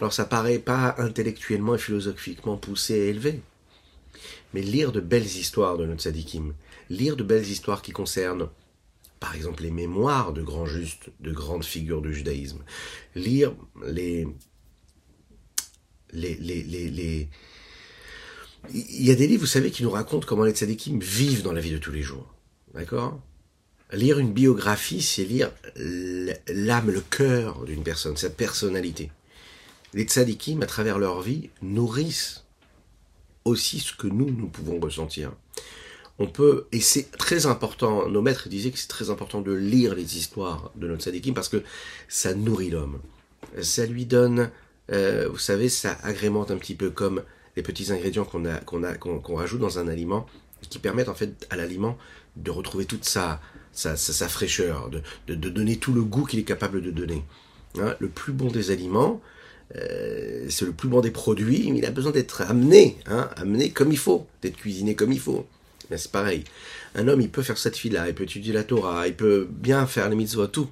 alors 0.00 0.12
ça 0.12 0.24
paraît 0.24 0.58
pas 0.58 0.94
intellectuellement 0.98 1.74
et 1.74 1.78
philosophiquement 1.78 2.56
poussé 2.56 2.94
et 2.94 3.08
élevé, 3.10 3.40
mais 4.54 4.62
lire 4.62 4.92
de 4.92 5.00
belles 5.00 5.24
histoires 5.24 5.78
de 5.78 5.86
notre 5.86 6.02
sadikim, 6.02 6.54
lire 6.90 7.16
de 7.16 7.22
belles 7.22 7.46
histoires 7.46 7.82
qui 7.82 7.92
concernent, 7.92 8.48
par 9.20 9.34
exemple, 9.34 9.62
les 9.62 9.70
mémoires 9.70 10.32
de 10.32 10.42
grands 10.42 10.66
justes, 10.66 11.10
de 11.20 11.32
grandes 11.32 11.64
figures 11.64 12.02
du 12.02 12.14
judaïsme, 12.14 12.64
lire 13.14 13.54
les, 13.86 14.26
il 16.12 17.28
y 18.72 19.10
a 19.10 19.14
des 19.14 19.26
livres, 19.26 19.40
vous 19.40 19.46
savez, 19.46 19.70
qui 19.70 19.82
nous 19.82 19.90
racontent 19.90 20.26
comment 20.26 20.44
les 20.44 20.52
tzadikim 20.52 21.00
vivent 21.00 21.42
dans 21.42 21.52
la 21.52 21.60
vie 21.60 21.72
de 21.72 21.78
tous 21.78 21.92
les 21.92 22.02
jours. 22.02 22.34
D'accord? 22.74 23.20
Lire 23.92 24.18
une 24.18 24.32
biographie, 24.32 25.02
c'est 25.02 25.24
lire 25.24 25.50
l'âme, 26.48 26.90
le 26.90 27.00
cœur 27.00 27.64
d'une 27.64 27.82
personne, 27.82 28.16
sa 28.16 28.30
personnalité. 28.30 29.10
Les 29.94 30.04
tzadikim, 30.04 30.62
à 30.62 30.66
travers 30.66 30.98
leur 30.98 31.20
vie, 31.20 31.50
nourrissent 31.60 32.44
aussi 33.44 33.80
ce 33.80 33.92
que 33.92 34.06
nous, 34.06 34.30
nous 34.30 34.48
pouvons 34.48 34.80
ressentir. 34.80 35.32
On 36.18 36.26
peut, 36.26 36.66
et 36.72 36.80
c'est 36.80 37.10
très 37.10 37.46
important, 37.46 38.08
nos 38.08 38.22
maîtres 38.22 38.48
disaient 38.48 38.70
que 38.70 38.78
c'est 38.78 38.88
très 38.88 39.10
important 39.10 39.40
de 39.40 39.52
lire 39.52 39.94
les 39.94 40.16
histoires 40.16 40.70
de 40.76 40.86
notre 40.86 41.02
sadikim 41.02 41.34
parce 41.34 41.48
que 41.48 41.62
ça 42.08 42.34
nourrit 42.34 42.70
l'homme. 42.70 43.00
Ça 43.60 43.86
lui 43.86 44.06
donne, 44.06 44.50
euh, 44.92 45.28
vous 45.30 45.38
savez, 45.38 45.68
ça 45.68 45.96
agrémente 46.02 46.50
un 46.50 46.56
petit 46.56 46.74
peu 46.74 46.90
comme 46.90 47.22
les 47.56 47.62
petits 47.62 47.92
ingrédients 47.92 48.24
qu'on 48.24 48.44
a, 48.44 48.58
qu'on 48.58 48.82
a, 48.82 48.94
qu'on 48.94 49.34
rajoute 49.34 49.60
dans 49.60 49.78
un 49.78 49.88
aliment, 49.88 50.26
qui 50.68 50.78
permettent 50.78 51.08
en 51.08 51.14
fait 51.14 51.46
à 51.50 51.56
l'aliment 51.56 51.98
de 52.36 52.50
retrouver 52.50 52.84
toute 52.84 53.04
sa, 53.04 53.40
sa, 53.72 53.96
sa, 53.96 54.28
fraîcheur, 54.28 54.90
de, 54.90 55.02
de, 55.26 55.48
donner 55.48 55.76
tout 55.76 55.92
le 55.92 56.02
goût 56.02 56.24
qu'il 56.24 56.38
est 56.38 56.44
capable 56.44 56.80
de 56.80 56.90
donner. 56.90 57.24
Hein, 57.78 57.94
le 57.98 58.08
plus 58.08 58.32
bon 58.32 58.48
des 58.48 58.70
aliments, 58.70 59.20
euh, 59.76 60.46
c'est 60.48 60.64
le 60.64 60.72
plus 60.72 60.88
bon 60.88 61.00
des 61.00 61.10
produits, 61.10 61.70
mais 61.72 61.78
il 61.78 61.86
a 61.86 61.90
besoin 61.90 62.12
d'être 62.12 62.42
amené, 62.42 62.98
hein, 63.06 63.30
amené 63.36 63.70
comme 63.70 63.92
il 63.92 63.98
faut, 63.98 64.26
d'être 64.42 64.56
cuisiné 64.56 64.94
comme 64.94 65.12
il 65.12 65.20
faut. 65.20 65.46
C'est 65.94 66.10
pareil. 66.10 66.44
Un 66.94 67.08
homme, 67.08 67.20
il 67.20 67.30
peut 67.30 67.42
faire 67.42 67.58
cette 67.58 67.76
fille-là, 67.76 68.08
il 68.08 68.14
peut 68.14 68.24
étudier 68.24 68.54
la 68.54 68.64
Torah, 68.64 69.06
il 69.08 69.14
peut 69.14 69.46
bien 69.50 69.86
faire 69.86 70.08
les 70.08 70.16
mitzvot, 70.16 70.46
tout. 70.46 70.68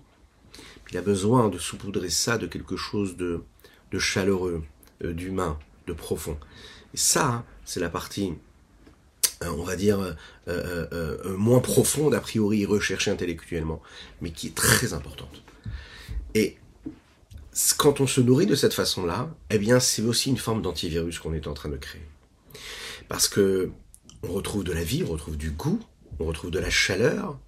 Il 0.91 0.99
a 0.99 1.03
besoin 1.03 1.49
de 1.51 1.59
saupoudrer 1.59 2.09
ça 2.09 2.39
de 2.39 2.47
quelque 2.47 2.77
chose 2.77 3.17
de, 3.17 3.43
de 3.91 3.99
chaleureux, 3.99 4.63
euh, 5.05 5.13
d'humain, 5.13 5.59
de 5.87 5.93
profond. 5.93 6.39
Et 6.95 6.97
ça, 6.97 7.27
hein, 7.27 7.45
c'est 7.65 7.81
la 7.81 7.89
partie, 7.89 8.35
euh, 9.43 9.51
on 9.57 9.65
va 9.65 9.77
dire, 9.77 10.17
moins 11.37 11.61
profonde 11.61 12.15
a 12.15 12.21
priori 12.21 12.67
recherchée 12.67 13.11
intellectuellement, 13.11 13.81
mais 14.21 14.31
qui 14.31 14.49
est 14.49 14.55
très 14.55 14.93
importante. 14.93 15.43
Et 16.35 16.57
quand 17.77 18.01
on 18.01 18.07
se 18.07 18.21
nourrit 18.21 18.47
de 18.47 18.55
cette 18.55 18.75
façon-là, 18.75 19.29
eh 19.51 19.59
bien, 19.59 19.81
c'est 19.81 20.03
aussi 20.03 20.31
une 20.31 20.37
forme 20.37 20.63
d'antivirus 20.63 21.19
qu'on 21.19 21.35
est 21.35 21.47
en 21.47 21.55
train 21.55 21.69
de 21.69 21.77
créer. 21.77 22.07
Parce 23.09 23.29
que 23.29 23.71
on 24.23 24.33
retrouve 24.33 24.65
de 24.65 24.73
la 24.73 24.85
vie, 24.85 25.03
on 25.07 25.13
retrouve 25.13 25.37
du 25.37 25.51
goût, 25.51 25.81
on 26.19 26.27
retrouve 26.27 26.51
de 26.51 26.59
la 26.59 26.71
chaleur. 26.71 27.39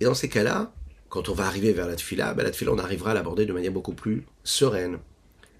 Et 0.00 0.04
dans 0.04 0.14
ces 0.14 0.28
cas-là, 0.28 0.72
quand 1.08 1.28
on 1.28 1.34
va 1.34 1.46
arriver 1.46 1.72
vers 1.72 1.86
la 1.86 1.96
tefila, 1.96 2.34
ben 2.34 2.42
la 2.42 2.50
tefila, 2.50 2.72
on 2.72 2.78
arrivera 2.78 3.12
à 3.12 3.14
l'aborder 3.14 3.46
de 3.46 3.52
manière 3.52 3.72
beaucoup 3.72 3.94
plus 3.94 4.26
sereine. 4.44 4.98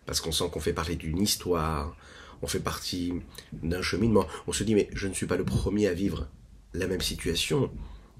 Parce 0.06 0.20
qu'on 0.20 0.32
sent 0.32 0.44
qu'on 0.52 0.60
fait 0.60 0.72
partie 0.72 0.96
d'une 0.96 1.20
histoire, 1.20 1.96
on 2.42 2.46
fait 2.46 2.60
partie 2.60 3.12
d'un 3.52 3.82
cheminement. 3.82 4.26
On 4.46 4.52
se 4.52 4.64
dit, 4.64 4.74
mais 4.74 4.88
je 4.94 5.08
ne 5.08 5.14
suis 5.14 5.26
pas 5.26 5.36
le 5.36 5.44
premier 5.44 5.88
à 5.88 5.94
vivre 5.94 6.28
la 6.74 6.86
même 6.86 7.00
situation. 7.00 7.70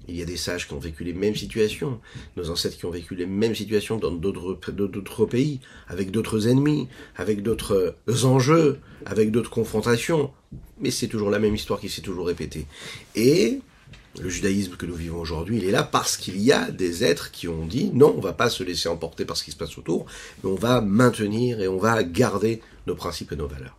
Il 0.07 0.15
y 0.15 0.21
a 0.21 0.25
des 0.25 0.37
sages 0.37 0.67
qui 0.67 0.73
ont 0.73 0.79
vécu 0.79 1.03
les 1.03 1.13
mêmes 1.13 1.35
situations, 1.35 1.99
nos 2.37 2.49
ancêtres 2.49 2.77
qui 2.77 2.85
ont 2.85 2.91
vécu 2.91 3.13
les 3.15 3.25
mêmes 3.25 3.55
situations 3.55 3.97
dans 3.97 4.11
d'autres 4.11 5.25
pays, 5.25 5.59
avec 5.87 6.11
d'autres 6.11 6.47
ennemis, 6.47 6.87
avec 7.15 7.41
d'autres 7.41 7.95
enjeux, 8.23 8.79
avec 9.05 9.31
d'autres 9.31 9.49
confrontations. 9.49 10.31
Mais 10.79 10.91
c'est 10.91 11.07
toujours 11.07 11.29
la 11.29 11.39
même 11.39 11.55
histoire 11.55 11.79
qui 11.79 11.89
s'est 11.89 12.01
toujours 12.01 12.27
répétée. 12.27 12.67
Et 13.15 13.59
le 14.21 14.29
judaïsme 14.29 14.75
que 14.75 14.85
nous 14.85 14.95
vivons 14.95 15.19
aujourd'hui, 15.19 15.57
il 15.57 15.65
est 15.65 15.71
là 15.71 15.83
parce 15.83 16.17
qu'il 16.17 16.39
y 16.39 16.51
a 16.51 16.71
des 16.71 17.03
êtres 17.03 17.31
qui 17.31 17.47
ont 17.47 17.65
dit 17.65 17.91
non, 17.93 18.13
on 18.17 18.21
va 18.21 18.33
pas 18.33 18.49
se 18.49 18.63
laisser 18.63 18.89
emporter 18.89 19.25
par 19.25 19.37
ce 19.37 19.43
qui 19.43 19.51
se 19.51 19.57
passe 19.57 19.77
autour, 19.77 20.05
mais 20.43 20.49
on 20.49 20.55
va 20.55 20.81
maintenir 20.81 21.61
et 21.61 21.67
on 21.67 21.77
va 21.77 22.03
garder 22.03 22.61
nos 22.85 22.95
principes 22.95 23.31
et 23.31 23.35
nos 23.35 23.47
valeurs. 23.47 23.77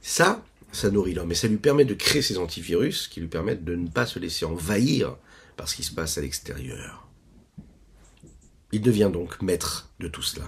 Ça, 0.00 0.42
ça 0.72 0.90
nourrit 0.90 1.14
l'homme 1.14 1.32
et 1.32 1.34
ça 1.34 1.48
lui 1.48 1.56
permet 1.56 1.84
de 1.84 1.94
créer 1.94 2.22
ces 2.22 2.38
antivirus 2.38 3.08
qui 3.08 3.20
lui 3.20 3.28
permettent 3.28 3.64
de 3.64 3.74
ne 3.74 3.88
pas 3.88 4.06
se 4.06 4.18
laisser 4.18 4.44
envahir 4.44 5.16
par 5.56 5.68
ce 5.68 5.76
qui 5.76 5.82
se 5.82 5.92
passe 5.92 6.18
à 6.18 6.20
l'extérieur. 6.20 7.06
Il 8.72 8.82
devient 8.82 9.10
donc 9.12 9.40
maître 9.42 9.88
de 9.98 10.08
tout 10.08 10.22
cela. 10.22 10.46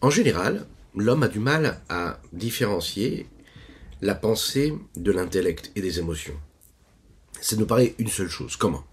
En 0.00 0.10
général, 0.10 0.66
l'homme 0.96 1.22
a 1.22 1.28
du 1.28 1.38
mal 1.38 1.80
à 1.88 2.20
différencier 2.32 3.26
la 4.02 4.14
pensée 4.14 4.74
de 4.96 5.12
l'intellect 5.12 5.72
et 5.76 5.80
des 5.80 5.98
émotions. 5.98 6.38
Ça 7.40 7.56
nous 7.56 7.66
paraît 7.66 7.94
une 7.98 8.08
seule 8.08 8.28
chose. 8.28 8.56
Comment? 8.56 8.84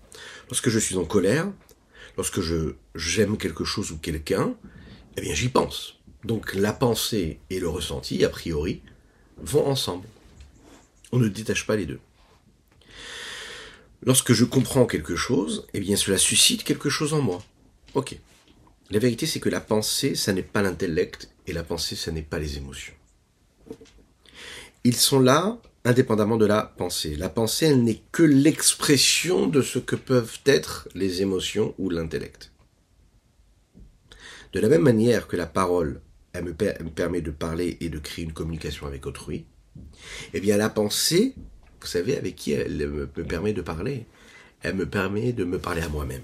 Lorsque 0.49 0.69
je 0.69 0.79
suis 0.79 0.95
en 0.95 1.05
colère, 1.05 1.51
lorsque 2.17 2.41
je 2.41 2.75
j'aime 2.95 3.37
quelque 3.37 3.63
chose 3.63 3.91
ou 3.91 3.97
quelqu'un, 3.97 4.55
eh 5.15 5.21
bien 5.21 5.33
j'y 5.33 5.49
pense. 5.49 5.99
Donc 6.23 6.53
la 6.53 6.73
pensée 6.73 7.39
et 7.49 7.59
le 7.59 7.69
ressenti, 7.69 8.23
a 8.25 8.29
priori, 8.29 8.81
vont 9.37 9.65
ensemble. 9.65 10.07
On 11.11 11.19
ne 11.19 11.27
détache 11.27 11.65
pas 11.65 11.75
les 11.75 11.85
deux. 11.85 11.99
Lorsque 14.03 14.33
je 14.33 14.45
comprends 14.45 14.85
quelque 14.85 15.15
chose, 15.15 15.67
eh 15.73 15.79
bien 15.79 15.95
cela 15.95 16.17
suscite 16.17 16.63
quelque 16.63 16.89
chose 16.89 17.13
en 17.13 17.21
moi. 17.21 17.43
Ok. 17.93 18.17
La 18.89 18.99
vérité, 18.99 19.25
c'est 19.25 19.39
que 19.39 19.49
la 19.49 19.59
pensée, 19.59 20.15
ça 20.15 20.31
n'est 20.31 20.43
pas 20.43 20.61
l'intellect, 20.61 21.29
et 21.45 21.53
la 21.53 21.63
pensée, 21.63 21.95
ça 21.95 22.11
n'est 22.11 22.21
pas 22.21 22.39
les 22.39 22.57
émotions. 22.57 22.93
Ils 24.83 24.95
sont 24.95 25.19
là 25.19 25.59
indépendamment 25.87 26.37
de 26.37 26.45
la 26.45 26.63
pensée. 26.63 27.15
La 27.15 27.29
pensée, 27.29 27.67
elle 27.67 27.83
n'est 27.83 28.01
que 28.11 28.23
l'expression 28.23 29.47
de 29.47 29.61
ce 29.61 29.79
que 29.79 29.95
peuvent 29.95 30.39
être 30.45 30.89
les 30.95 31.21
émotions 31.21 31.73
ou 31.77 31.89
l'intellect. 31.89 32.51
De 34.53 34.59
la 34.59 34.69
même 34.69 34.81
manière 34.81 35.27
que 35.27 35.37
la 35.37 35.45
parole, 35.45 36.01
elle 36.33 36.43
me, 36.43 36.53
permet 36.53 37.21
de 37.21 37.31
parler 37.31 37.77
et 37.79 37.89
de 37.89 37.99
créer 37.99 38.25
une 38.25 38.33
communication 38.33 38.85
avec 38.85 39.05
autrui, 39.05 39.45
eh 40.33 40.39
bien 40.39 40.57
la 40.57 40.69
pensée, 40.69 41.35
vous 41.81 41.87
savez 41.87 42.17
avec 42.17 42.35
qui 42.35 42.51
elle 42.51 42.89
me 42.89 43.07
permet 43.07 43.53
de 43.53 43.61
parler 43.61 44.05
Elle 44.61 44.75
me 44.75 44.87
permet 44.87 45.31
de 45.33 45.45
me 45.45 45.59
parler 45.59 45.81
à 45.81 45.89
moi-même. 45.89 46.23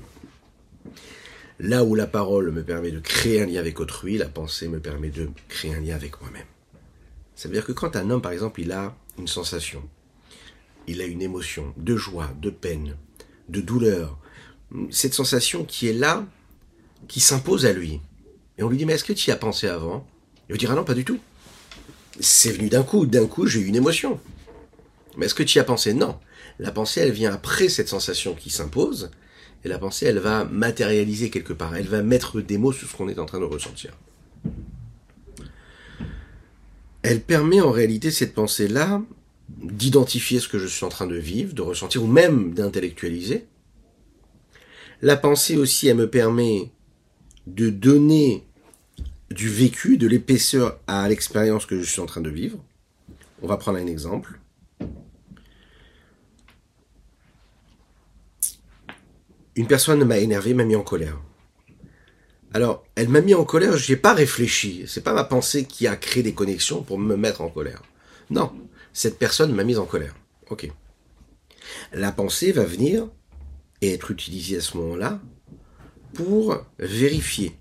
Là 1.59 1.83
où 1.83 1.95
la 1.95 2.07
parole 2.07 2.51
me 2.51 2.63
permet 2.63 2.91
de 2.91 2.99
créer 2.99 3.41
un 3.41 3.45
lien 3.45 3.59
avec 3.59 3.79
autrui, 3.79 4.17
la 4.17 4.27
pensée 4.27 4.67
me 4.67 4.79
permet 4.79 5.09
de 5.09 5.29
créer 5.47 5.73
un 5.73 5.79
lien 5.79 5.95
avec 5.95 6.19
moi-même. 6.19 6.47
Ça 7.35 7.47
veut 7.47 7.53
dire 7.53 7.65
que 7.65 7.71
quand 7.71 7.95
un 7.95 8.09
homme, 8.09 8.21
par 8.21 8.31
exemple, 8.31 8.61
il 8.61 8.71
a 8.71 8.95
une 9.17 9.27
sensation, 9.27 9.83
il 10.87 11.01
a 11.01 11.05
une 11.05 11.21
émotion 11.21 11.73
de 11.77 11.95
joie, 11.95 12.29
de 12.41 12.49
peine, 12.49 12.95
de 13.49 13.61
douleur, 13.61 14.17
cette 14.89 15.13
sensation 15.13 15.65
qui 15.65 15.87
est 15.87 15.93
là, 15.93 16.25
qui 17.07 17.19
s'impose 17.19 17.65
à 17.65 17.73
lui. 17.73 18.01
Et 18.57 18.63
on 18.63 18.69
lui 18.69 18.77
dit, 18.77 18.85
mais 18.85 18.93
est-ce 18.93 19.03
que 19.03 19.13
tu 19.13 19.29
y 19.29 19.33
as 19.33 19.37
pensé 19.37 19.67
avant? 19.67 20.07
Il 20.47 20.53
va 20.53 20.57
dire, 20.57 20.71
ah 20.71 20.75
non, 20.75 20.83
pas 20.83 20.93
du 20.93 21.05
tout. 21.05 21.19
C'est 22.19 22.51
venu 22.51 22.69
d'un 22.69 22.83
coup, 22.83 23.05
d'un 23.05 23.25
coup 23.25 23.47
j'ai 23.47 23.59
eu 23.59 23.65
une 23.65 23.75
émotion. 23.75 24.19
Mais 25.17 25.25
est-ce 25.25 25.35
que 25.35 25.43
tu 25.43 25.57
y 25.57 25.61
as 25.61 25.63
pensé? 25.63 25.93
Non. 25.93 26.19
La 26.59 26.71
pensée, 26.71 27.01
elle 27.01 27.11
vient 27.11 27.33
après 27.33 27.69
cette 27.69 27.89
sensation 27.89 28.35
qui 28.35 28.49
s'impose, 28.49 29.09
et 29.63 29.69
la 29.69 29.79
pensée, 29.79 30.05
elle 30.05 30.19
va 30.19 30.45
matérialiser 30.45 31.29
quelque 31.29 31.53
part, 31.53 31.75
elle 31.75 31.87
va 31.87 32.03
mettre 32.03 32.41
des 32.41 32.57
mots 32.57 32.71
sur 32.71 32.87
ce 32.87 32.95
qu'on 32.95 33.09
est 33.09 33.19
en 33.19 33.25
train 33.25 33.39
de 33.39 33.45
ressentir. 33.45 33.93
Elle 37.03 37.21
permet 37.21 37.59
en 37.61 37.71
réalité 37.71 38.11
cette 38.11 38.33
pensée-là 38.33 39.01
d'identifier 39.49 40.39
ce 40.39 40.47
que 40.47 40.57
je 40.57 40.67
suis 40.67 40.85
en 40.85 40.89
train 40.89 41.05
de 41.05 41.17
vivre, 41.17 41.53
de 41.53 41.61
ressentir, 41.61 42.01
ou 42.01 42.07
même 42.07 42.53
d'intellectualiser. 42.53 43.45
La 45.01 45.17
pensée 45.17 45.57
aussi, 45.57 45.89
elle 45.89 45.97
me 45.97 46.09
permet 46.09 46.71
de 47.45 47.69
donner 47.69 48.45
du 49.29 49.49
vécu, 49.49 49.97
de 49.97 50.07
l'épaisseur 50.07 50.79
à 50.87 51.07
l'expérience 51.09 51.65
que 51.65 51.77
je 51.77 51.83
suis 51.83 51.99
en 51.99 52.05
train 52.05 52.21
de 52.21 52.29
vivre. 52.29 52.63
On 53.41 53.47
va 53.47 53.57
prendre 53.57 53.79
un 53.79 53.87
exemple. 53.87 54.39
Une 59.55 59.67
personne 59.67 60.03
m'a 60.05 60.19
énervé, 60.19 60.53
m'a 60.53 60.63
mis 60.63 60.75
en 60.75 60.83
colère. 60.83 61.19
Alors, 62.53 62.85
elle 62.95 63.09
m'a 63.09 63.21
mis 63.21 63.33
en 63.33 63.45
colère, 63.45 63.77
j'ai 63.77 63.95
pas 63.95 64.13
réfléchi. 64.13 64.83
C'est 64.87 65.03
pas 65.03 65.13
ma 65.13 65.23
pensée 65.23 65.65
qui 65.65 65.87
a 65.87 65.95
créé 65.95 66.21
des 66.21 66.33
connexions 66.33 66.83
pour 66.83 66.99
me 66.99 67.15
mettre 67.15 67.41
en 67.41 67.49
colère. 67.49 67.81
Non, 68.29 68.51
cette 68.93 69.17
personne 69.17 69.53
m'a 69.53 69.63
mise 69.63 69.79
en 69.79 69.85
colère. 69.85 70.15
Ok. 70.49 70.69
La 71.93 72.11
pensée 72.11 72.51
va 72.51 72.63
venir 72.63 73.07
et 73.81 73.93
être 73.93 74.11
utilisée 74.11 74.57
à 74.57 74.61
ce 74.61 74.77
moment-là 74.77 75.19
pour 76.13 76.63
vérifier 76.77 77.57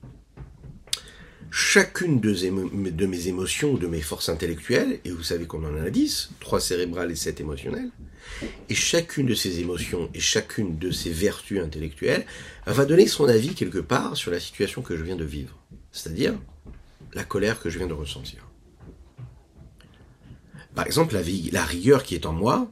chacune 1.53 2.19
de, 2.19 3.07
mes 3.07 3.29
émotions 3.29 3.73
ou 3.73 3.79
de 3.79 3.87
mes 3.87 4.01
forces 4.01 4.31
intellectuelles, 4.31 5.01
et 5.05 5.11
vous 5.11 5.23
savez 5.23 5.47
qu'on 5.47 5.65
en 5.65 5.77
a 5.77 5.91
10, 5.91 6.31
trois 6.41 6.61
cérébrales 6.61 7.13
et 7.13 7.17
sept 7.17 7.41
émotionnelles, 7.41 7.91
et 8.69 8.75
chacune 8.75 9.27
de 9.27 9.35
ces 9.35 9.61
émotions 9.61 10.11
et 10.15 10.21
chacune 10.21 10.79
de 10.79 10.91
ces 10.91 11.11
vertus 11.11 11.61
intellectuelles 11.61 12.27
va 12.67 12.85
donner 12.85 13.07
son 13.07 13.29
avis 13.29 13.55
quelque 13.55 13.79
part 13.79 14.17
sur 14.17 14.31
la 14.31 14.41
situation 14.41 14.83
que 14.83 14.97
je 14.97 15.03
viens 15.03 15.17
de 15.17 15.25
vivre, 15.25 15.59
c'est-à-dire 15.91 16.35
la 17.15 17.25
colère 17.25 17.61
que 17.61 17.71
je 17.71 17.79
viens 17.79 17.87
de 17.87 17.93
ressentir. 17.93 18.47
Par 20.75 20.87
exemple, 20.87 21.15
la, 21.15 21.65
rigueur 21.65 22.03
qui 22.03 22.15
est 22.15 22.27
en 22.27 22.33
moi 22.33 22.71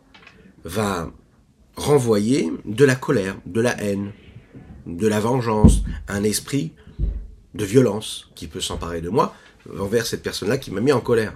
va 0.64 1.12
renvoyer 1.76 2.50
de 2.64 2.84
la 2.84 2.94
colère, 2.94 3.36
de 3.46 3.60
la 3.60 3.78
haine, 3.82 4.12
de 4.86 5.06
la 5.06 5.20
vengeance, 5.20 5.82
un 6.08 6.24
esprit 6.24 6.72
de 7.54 7.64
violence 7.64 8.30
qui 8.34 8.46
peut 8.46 8.60
s'emparer 8.60 9.00
de 9.00 9.10
moi 9.10 9.34
envers 9.78 10.06
cette 10.06 10.22
personne-là 10.22 10.56
qui 10.56 10.70
m'a 10.70 10.80
mis 10.80 10.92
en 10.92 11.00
colère. 11.00 11.34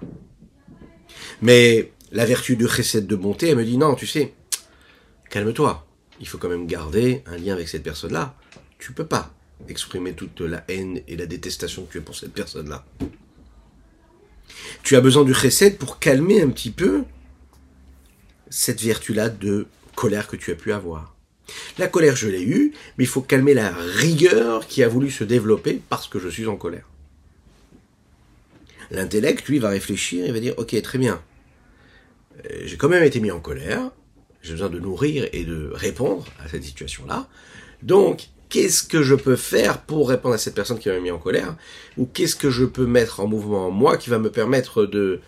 Mais 1.42 1.92
la 2.14 2.24
vertu 2.24 2.56
du 2.56 2.64
recette 2.64 3.08
de 3.08 3.16
bonté, 3.16 3.48
elle 3.48 3.56
me 3.56 3.64
dit 3.64 3.76
non, 3.76 3.96
tu 3.96 4.06
sais, 4.06 4.32
calme-toi. 5.30 5.84
Il 6.20 6.28
faut 6.28 6.38
quand 6.38 6.48
même 6.48 6.66
garder 6.66 7.24
un 7.26 7.36
lien 7.36 7.54
avec 7.54 7.68
cette 7.68 7.82
personne-là. 7.82 8.36
Tu 8.78 8.92
peux 8.92 9.04
pas 9.04 9.34
exprimer 9.68 10.12
toute 10.12 10.40
la 10.40 10.64
haine 10.68 11.00
et 11.08 11.16
la 11.16 11.26
détestation 11.26 11.84
que 11.84 11.92
tu 11.92 11.98
as 11.98 12.02
pour 12.02 12.14
cette 12.14 12.32
personne-là. 12.32 12.86
Tu 14.84 14.94
as 14.94 15.00
besoin 15.00 15.24
du 15.24 15.32
recette 15.32 15.76
pour 15.76 15.98
calmer 15.98 16.40
un 16.40 16.50
petit 16.50 16.70
peu 16.70 17.02
cette 18.48 18.80
vertu-là 18.80 19.28
de 19.28 19.66
colère 19.96 20.28
que 20.28 20.36
tu 20.36 20.52
as 20.52 20.54
pu 20.54 20.72
avoir. 20.72 21.16
La 21.78 21.88
colère, 21.88 22.14
je 22.14 22.28
l'ai 22.28 22.44
eue, 22.44 22.74
mais 22.96 23.04
il 23.04 23.08
faut 23.08 23.22
calmer 23.22 23.54
la 23.54 23.70
rigueur 23.70 24.68
qui 24.68 24.84
a 24.84 24.88
voulu 24.88 25.10
se 25.10 25.24
développer 25.24 25.82
parce 25.88 26.06
que 26.06 26.20
je 26.20 26.28
suis 26.28 26.46
en 26.46 26.56
colère. 26.56 26.88
L'intellect, 28.92 29.48
lui, 29.48 29.58
va 29.58 29.70
réfléchir 29.70 30.24
et 30.24 30.30
va 30.30 30.38
dire, 30.38 30.54
ok, 30.58 30.80
très 30.80 30.98
bien, 30.98 31.20
j'ai 32.64 32.76
quand 32.76 32.88
même 32.88 33.04
été 33.04 33.20
mis 33.20 33.30
en 33.30 33.40
colère, 33.40 33.90
j'ai 34.42 34.52
besoin 34.52 34.68
de 34.68 34.78
nourrir 34.78 35.28
et 35.32 35.44
de 35.44 35.70
répondre 35.72 36.26
à 36.44 36.48
cette 36.48 36.64
situation-là. 36.64 37.28
Donc, 37.82 38.28
qu'est-ce 38.48 38.82
que 38.82 39.02
je 39.02 39.14
peux 39.14 39.36
faire 39.36 39.82
pour 39.82 40.08
répondre 40.08 40.34
à 40.34 40.38
cette 40.38 40.54
personne 40.54 40.78
qui 40.78 40.88
m'a 40.88 41.00
mis 41.00 41.10
en 41.10 41.18
colère? 41.18 41.56
Ou 41.96 42.06
qu'est-ce 42.06 42.36
que 42.36 42.50
je 42.50 42.64
peux 42.64 42.86
mettre 42.86 43.20
en 43.20 43.26
mouvement 43.26 43.66
en 43.66 43.70
moi 43.70 43.96
qui 43.96 44.10
va 44.10 44.18
me 44.18 44.30
permettre 44.30 44.86
de 44.86 45.20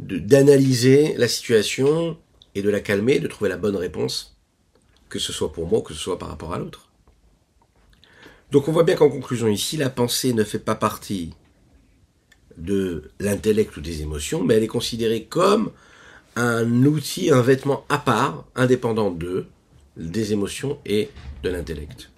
d'analyser 0.00 1.14
la 1.16 1.28
situation 1.28 2.18
et 2.56 2.62
de 2.62 2.68
la 2.68 2.80
calmer, 2.80 3.20
de 3.20 3.28
trouver 3.28 3.48
la 3.48 3.56
bonne 3.56 3.76
réponse 3.76 4.36
que 5.08 5.20
ce 5.20 5.32
soit 5.32 5.52
pour 5.52 5.68
moi, 5.68 5.82
que 5.82 5.94
ce 5.94 6.00
soit 6.00 6.18
par 6.18 6.28
rapport 6.28 6.52
à 6.52 6.58
l'autre? 6.58 6.88
Donc 8.50 8.68
on 8.68 8.72
voit 8.72 8.82
bien 8.82 8.96
qu'en 8.96 9.10
conclusion 9.10 9.48
ici, 9.48 9.76
la 9.76 9.90
pensée 9.90 10.32
ne 10.32 10.44
fait 10.44 10.58
pas 10.58 10.74
partie 10.74 11.32
de 12.56 13.10
l'intellect 13.20 13.76
ou 13.76 13.80
des 13.80 14.02
émotions, 14.02 14.42
mais 14.42 14.54
elle 14.54 14.62
est 14.62 14.68
considérée 14.68 15.24
comme 15.24 15.70
un 16.36 16.84
outil, 16.84 17.30
un 17.30 17.42
vêtement 17.42 17.84
à 17.88 17.98
part, 17.98 18.46
indépendant 18.54 19.10
d'eux, 19.10 19.46
des 19.96 20.32
émotions 20.32 20.78
et 20.84 21.10
de 21.42 21.50
l'intellect. 21.50 22.10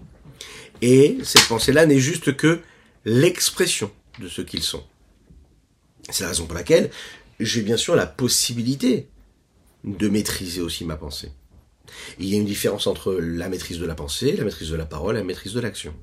Et 0.83 1.19
cette 1.23 1.49
pensée-là 1.49 1.87
n'est 1.87 1.99
juste 1.99 2.37
que 2.37 2.61
l'expression 3.05 3.91
de 4.21 4.29
ce 4.29 4.43
qu'ils 4.43 4.63
sont. 4.63 4.85
C'est 6.11 6.23
la 6.23 6.31
raison 6.31 6.47
pour 6.47 6.55
laquelle 6.55 6.91
j'ai 7.41 7.63
bien 7.63 7.77
sûr 7.77 7.97
la 7.97 8.07
possibilité 8.07 9.09
de 9.85 10.09
maîtriser 10.09 10.61
aussi 10.61 10.85
ma 10.85 10.97
pensée. 10.97 11.31
Il 12.19 12.27
y 12.27 12.35
a 12.35 12.39
une 12.39 12.45
différence 12.45 12.87
entre 12.87 13.15
la 13.15 13.49
maîtrise 13.49 13.79
de 13.79 13.87
la 13.87 13.95
pensée, 13.95 14.33
la 14.37 14.45
maîtrise 14.45 14.71
de 14.71 14.77
la 14.77 14.87
parole 14.87 15.17
et 15.17 15.21
la 15.21 15.25
maîtrise 15.25 15.53
de 15.53 15.61
l'action. 15.61 15.95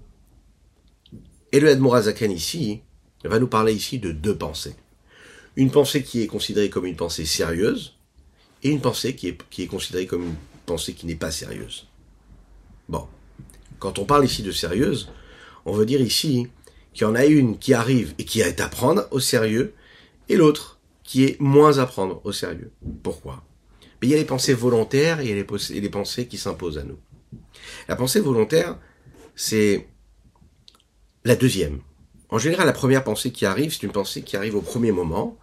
Et 1.51 1.59
le 1.59 1.69
Admorazakan 1.69 2.29
ici 2.29 2.81
va 3.23 3.39
nous 3.39 3.47
parler 3.47 3.73
ici 3.73 3.99
de 3.99 4.11
deux 4.11 4.35
pensées. 4.35 4.75
Une 5.55 5.71
pensée 5.71 6.03
qui 6.03 6.21
est 6.21 6.27
considérée 6.27 6.69
comme 6.69 6.85
une 6.85 6.95
pensée 6.95 7.25
sérieuse 7.25 7.95
et 8.63 8.69
une 8.69 8.81
pensée 8.81 9.15
qui 9.15 9.27
est, 9.27 9.37
qui 9.49 9.63
est 9.63 9.67
considérée 9.67 10.07
comme 10.07 10.23
une 10.23 10.35
pensée 10.65 10.93
qui 10.93 11.05
n'est 11.05 11.15
pas 11.15 11.31
sérieuse. 11.31 11.87
Bon, 12.89 13.07
quand 13.79 13.99
on 13.99 14.05
parle 14.05 14.25
ici 14.25 14.43
de 14.43 14.51
sérieuse, 14.51 15.11
on 15.65 15.73
veut 15.73 15.85
dire 15.85 16.01
ici 16.01 16.47
qu'il 16.93 17.03
y 17.05 17.09
en 17.09 17.15
a 17.15 17.25
une 17.25 17.57
qui 17.57 17.73
arrive 17.73 18.13
et 18.17 18.25
qui 18.25 18.41
est 18.41 18.61
à 18.61 18.69
prendre 18.69 19.07
au 19.11 19.19
sérieux 19.19 19.73
et 20.29 20.37
l'autre 20.37 20.79
qui 21.03 21.25
est 21.25 21.39
moins 21.39 21.77
à 21.79 21.85
prendre 21.85 22.21
au 22.23 22.31
sérieux. 22.31 22.71
Pourquoi? 23.03 23.43
Il 24.01 24.09
y 24.09 24.13
a 24.13 24.17
les 24.17 24.25
pensées 24.25 24.53
volontaires 24.53 25.21
et 25.21 25.33
les, 25.33 25.89
pensées 25.89 26.27
qui 26.27 26.37
s'imposent 26.37 26.77
à 26.77 26.83
nous. 26.83 26.97
La 27.87 27.95
pensée 27.95 28.19
volontaire, 28.19 28.77
c'est 29.33 29.87
la 31.23 31.37
deuxième. 31.37 31.79
En 32.29 32.37
général, 32.37 32.65
la 32.65 32.73
première 32.73 33.05
pensée 33.05 33.31
qui 33.31 33.45
arrive, 33.45 33.71
c'est 33.71 33.83
une 33.83 33.93
pensée 33.93 34.21
qui 34.21 34.35
arrive 34.35 34.55
au 34.55 34.61
premier 34.61 34.91
moment, 34.91 35.37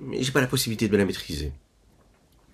mais 0.00 0.20
j'ai 0.20 0.32
pas 0.32 0.40
la 0.40 0.48
possibilité 0.48 0.88
de 0.88 0.96
la 0.96 1.04
maîtriser. 1.04 1.52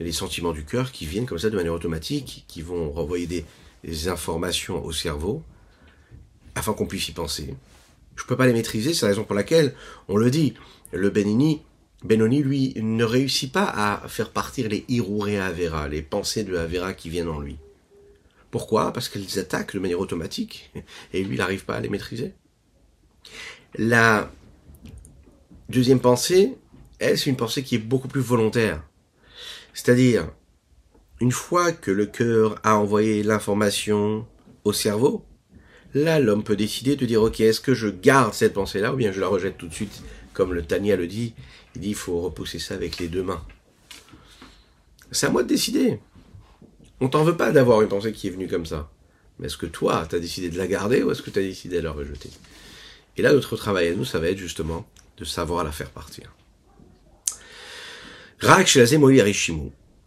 Des 0.00 0.12
sentiments 0.12 0.52
du 0.52 0.64
cœur 0.64 0.92
qui 0.92 1.06
viennent 1.06 1.26
comme 1.26 1.38
ça 1.38 1.50
de 1.50 1.56
manière 1.56 1.74
automatique, 1.74 2.44
qui 2.48 2.62
vont 2.62 2.90
renvoyer 2.90 3.26
des, 3.26 4.08
informations 4.08 4.84
au 4.84 4.92
cerveau, 4.92 5.42
afin 6.54 6.72
qu'on 6.72 6.86
puisse 6.86 7.08
y 7.08 7.12
penser. 7.12 7.54
Je 8.16 8.24
peux 8.24 8.36
pas 8.36 8.46
les 8.46 8.52
maîtriser, 8.52 8.92
c'est 8.92 9.06
la 9.06 9.10
raison 9.10 9.24
pour 9.24 9.34
laquelle 9.34 9.74
on 10.08 10.16
le 10.16 10.30
dit. 10.30 10.54
Le 10.92 11.08
Benini, 11.08 11.62
Benoni, 12.02 12.42
lui, 12.42 12.74
ne 12.76 13.04
réussit 13.04 13.52
pas 13.52 13.64
à 13.64 14.08
faire 14.08 14.30
partir 14.30 14.68
les 14.68 14.84
Iruré 14.88 15.38
Avera, 15.38 15.88
les 15.88 16.02
pensées 16.02 16.44
de 16.44 16.56
Avera 16.56 16.92
qui 16.92 17.08
viennent 17.08 17.28
en 17.28 17.40
lui. 17.40 17.56
Pourquoi? 18.50 18.92
Parce 18.92 19.08
qu'ils 19.08 19.38
attaquent 19.38 19.74
de 19.74 19.78
manière 19.78 20.00
automatique 20.00 20.72
et 21.12 21.22
lui, 21.22 21.36
il 21.36 21.38
n'arrive 21.38 21.64
pas 21.64 21.76
à 21.76 21.80
les 21.80 21.88
maîtriser. 21.88 22.32
La 23.76 24.30
deuxième 25.68 26.00
pensée, 26.00 26.56
elle, 26.98 27.16
c'est 27.16 27.30
une 27.30 27.36
pensée 27.36 27.62
qui 27.62 27.76
est 27.76 27.78
beaucoup 27.78 28.08
plus 28.08 28.20
volontaire. 28.20 28.82
C'est-à-dire, 29.82 30.28
une 31.22 31.32
fois 31.32 31.72
que 31.72 31.90
le 31.90 32.04
cœur 32.04 32.60
a 32.64 32.76
envoyé 32.76 33.22
l'information 33.22 34.26
au 34.64 34.74
cerveau, 34.74 35.24
là, 35.94 36.20
l'homme 36.20 36.44
peut 36.44 36.54
décider 36.54 36.96
de 36.96 37.06
dire, 37.06 37.22
ok, 37.22 37.40
est-ce 37.40 37.62
que 37.62 37.72
je 37.72 37.88
garde 37.88 38.34
cette 38.34 38.52
pensée-là 38.52 38.92
ou 38.92 38.96
bien 38.96 39.10
je 39.10 39.22
la 39.22 39.26
rejette 39.26 39.56
tout 39.56 39.68
de 39.68 39.72
suite, 39.72 40.02
comme 40.34 40.52
le 40.52 40.60
Tania 40.60 40.96
le 40.96 41.06
dit, 41.06 41.32
il 41.74 41.80
dit, 41.80 41.88
il 41.88 41.94
faut 41.94 42.20
repousser 42.20 42.58
ça 42.58 42.74
avec 42.74 42.98
les 42.98 43.08
deux 43.08 43.22
mains. 43.22 43.42
C'est 45.12 45.24
à 45.24 45.30
moi 45.30 45.44
de 45.44 45.48
décider. 45.48 45.98
On 47.00 47.08
t'en 47.08 47.24
veut 47.24 47.38
pas 47.38 47.50
d'avoir 47.50 47.80
une 47.80 47.88
pensée 47.88 48.12
qui 48.12 48.26
est 48.26 48.32
venue 48.32 48.48
comme 48.48 48.66
ça. 48.66 48.90
Mais 49.38 49.46
est-ce 49.46 49.56
que 49.56 49.64
toi, 49.64 50.06
tu 50.10 50.14
as 50.14 50.20
décidé 50.20 50.50
de 50.50 50.58
la 50.58 50.66
garder 50.66 51.02
ou 51.02 51.10
est-ce 51.10 51.22
que 51.22 51.30
tu 51.30 51.38
as 51.38 51.42
décidé 51.42 51.78
de 51.78 51.84
la 51.84 51.92
rejeter? 51.92 52.28
Et 53.16 53.22
là, 53.22 53.32
notre 53.32 53.56
travail 53.56 53.88
à 53.88 53.94
nous, 53.94 54.04
ça 54.04 54.18
va 54.18 54.28
être 54.28 54.36
justement 54.36 54.86
de 55.16 55.24
savoir 55.24 55.64
la 55.64 55.72
faire 55.72 55.88
partir. 55.88 56.30
Rak 58.42 58.68
C'est 58.68 58.96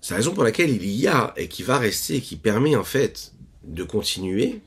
la 0.09 0.15
raison 0.15 0.33
pour 0.33 0.43
laquelle 0.43 0.71
il 0.71 0.85
y 0.85 1.07
a 1.07 1.33
et 1.37 1.47
qui 1.47 1.61
va 1.61 1.77
rester, 1.77 2.19
qui 2.19 2.35
permet 2.35 2.75
en 2.75 2.83
fait 2.83 3.31
de 3.63 3.83
continuer 3.83 4.61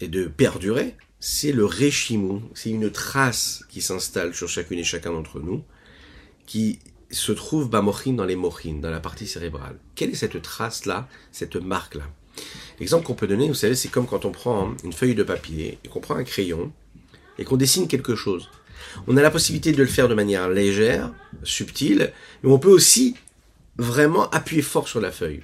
et 0.00 0.08
de 0.08 0.26
perdurer, 0.26 0.96
c'est 1.20 1.52
le 1.52 1.64
Reshimu. 1.64 2.40
C'est 2.54 2.70
une 2.70 2.90
trace 2.90 3.64
qui 3.68 3.80
s'installe 3.80 4.34
sur 4.34 4.48
chacune 4.48 4.80
et 4.80 4.84
chacun 4.84 5.12
d'entre 5.12 5.38
nous, 5.38 5.62
qui 6.46 6.80
se 7.12 7.30
trouve 7.30 7.70
Bamochin 7.70 8.14
dans 8.14 8.24
les 8.24 8.34
mochines, 8.34 8.80
dans 8.80 8.90
la 8.90 8.98
partie 8.98 9.28
cérébrale. 9.28 9.78
Quelle 9.94 10.10
est 10.10 10.16
cette 10.16 10.42
trace-là, 10.42 11.08
cette 11.30 11.54
marque-là? 11.54 12.08
L'exemple 12.80 13.04
qu'on 13.06 13.14
peut 13.14 13.28
donner, 13.28 13.46
vous 13.46 13.54
savez, 13.54 13.76
c'est 13.76 13.88
comme 13.88 14.06
quand 14.08 14.24
on 14.24 14.32
prend 14.32 14.74
une 14.82 14.92
feuille 14.92 15.14
de 15.14 15.22
papier 15.22 15.78
et 15.84 15.88
qu'on 15.88 16.00
prend 16.00 16.16
un 16.16 16.24
crayon 16.24 16.72
et 17.38 17.44
qu'on 17.44 17.56
dessine 17.56 17.86
quelque 17.86 18.16
chose. 18.16 18.50
On 19.06 19.16
a 19.16 19.22
la 19.22 19.30
possibilité 19.30 19.72
de 19.72 19.78
le 19.78 19.86
faire 19.86 20.08
de 20.08 20.14
manière 20.14 20.48
légère, 20.48 21.12
subtile, 21.42 22.12
mais 22.42 22.50
on 22.50 22.58
peut 22.58 22.70
aussi 22.70 23.16
vraiment 23.76 24.28
appuyer 24.30 24.62
fort 24.62 24.88
sur 24.88 25.00
la 25.00 25.10
feuille. 25.10 25.42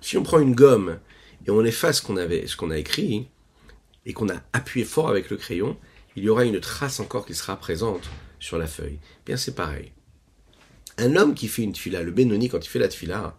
Si 0.00 0.16
on 0.16 0.22
prend 0.22 0.40
une 0.40 0.54
gomme 0.54 0.98
et 1.46 1.50
on 1.50 1.64
efface 1.64 1.98
ce 1.98 2.02
qu'on 2.02 2.16
avait, 2.16 2.46
ce 2.46 2.56
qu'on 2.56 2.70
a 2.70 2.78
écrit, 2.78 3.28
et 4.06 4.12
qu'on 4.12 4.28
a 4.28 4.42
appuyé 4.52 4.84
fort 4.84 5.08
avec 5.08 5.30
le 5.30 5.36
crayon, 5.36 5.76
il 6.16 6.24
y 6.24 6.28
aura 6.28 6.44
une 6.44 6.60
trace 6.60 7.00
encore 7.00 7.26
qui 7.26 7.34
sera 7.34 7.56
présente 7.56 8.10
sur 8.38 8.58
la 8.58 8.66
feuille. 8.66 8.98
Bien, 9.26 9.36
c'est 9.36 9.54
pareil. 9.54 9.92
Un 10.98 11.16
homme 11.16 11.34
qui 11.34 11.48
fait 11.48 11.62
une 11.62 11.72
tfila, 11.72 12.02
le 12.02 12.10
Benoni, 12.10 12.48
quand 12.48 12.64
il 12.64 12.68
fait 12.68 12.78
la 12.78 12.88
tfila, 12.88 13.36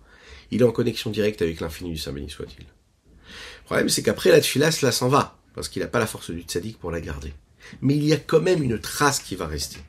il 0.51 0.61
est 0.61 0.65
en 0.65 0.71
connexion 0.71 1.09
directe 1.09 1.41
avec 1.41 1.59
l'infini 1.59 1.91
du 1.91 1.97
Saint 1.97 2.11
béni 2.11 2.29
soit-il. 2.29 2.65
Le 2.65 3.65
problème, 3.65 3.89
c'est 3.89 4.03
qu'après 4.03 4.31
la 4.31 4.41
tfila, 4.41 4.71
cela 4.71 4.91
s'en 4.91 5.09
va, 5.09 5.37
parce 5.53 5.69
qu'il 5.69 5.81
n'a 5.81 5.87
pas 5.87 5.99
la 5.99 6.07
force 6.07 6.31
du 6.31 6.41
tzaddik 6.41 6.77
pour 6.77 6.91
la 6.91 7.01
garder. 7.01 7.33
Mais 7.81 7.95
il 7.95 8.03
y 8.03 8.13
a 8.13 8.17
quand 8.17 8.41
même 8.41 8.63
une 8.63 8.79
trace 8.79 9.19
qui 9.19 9.35
va 9.35 9.47
rester. 9.47 9.79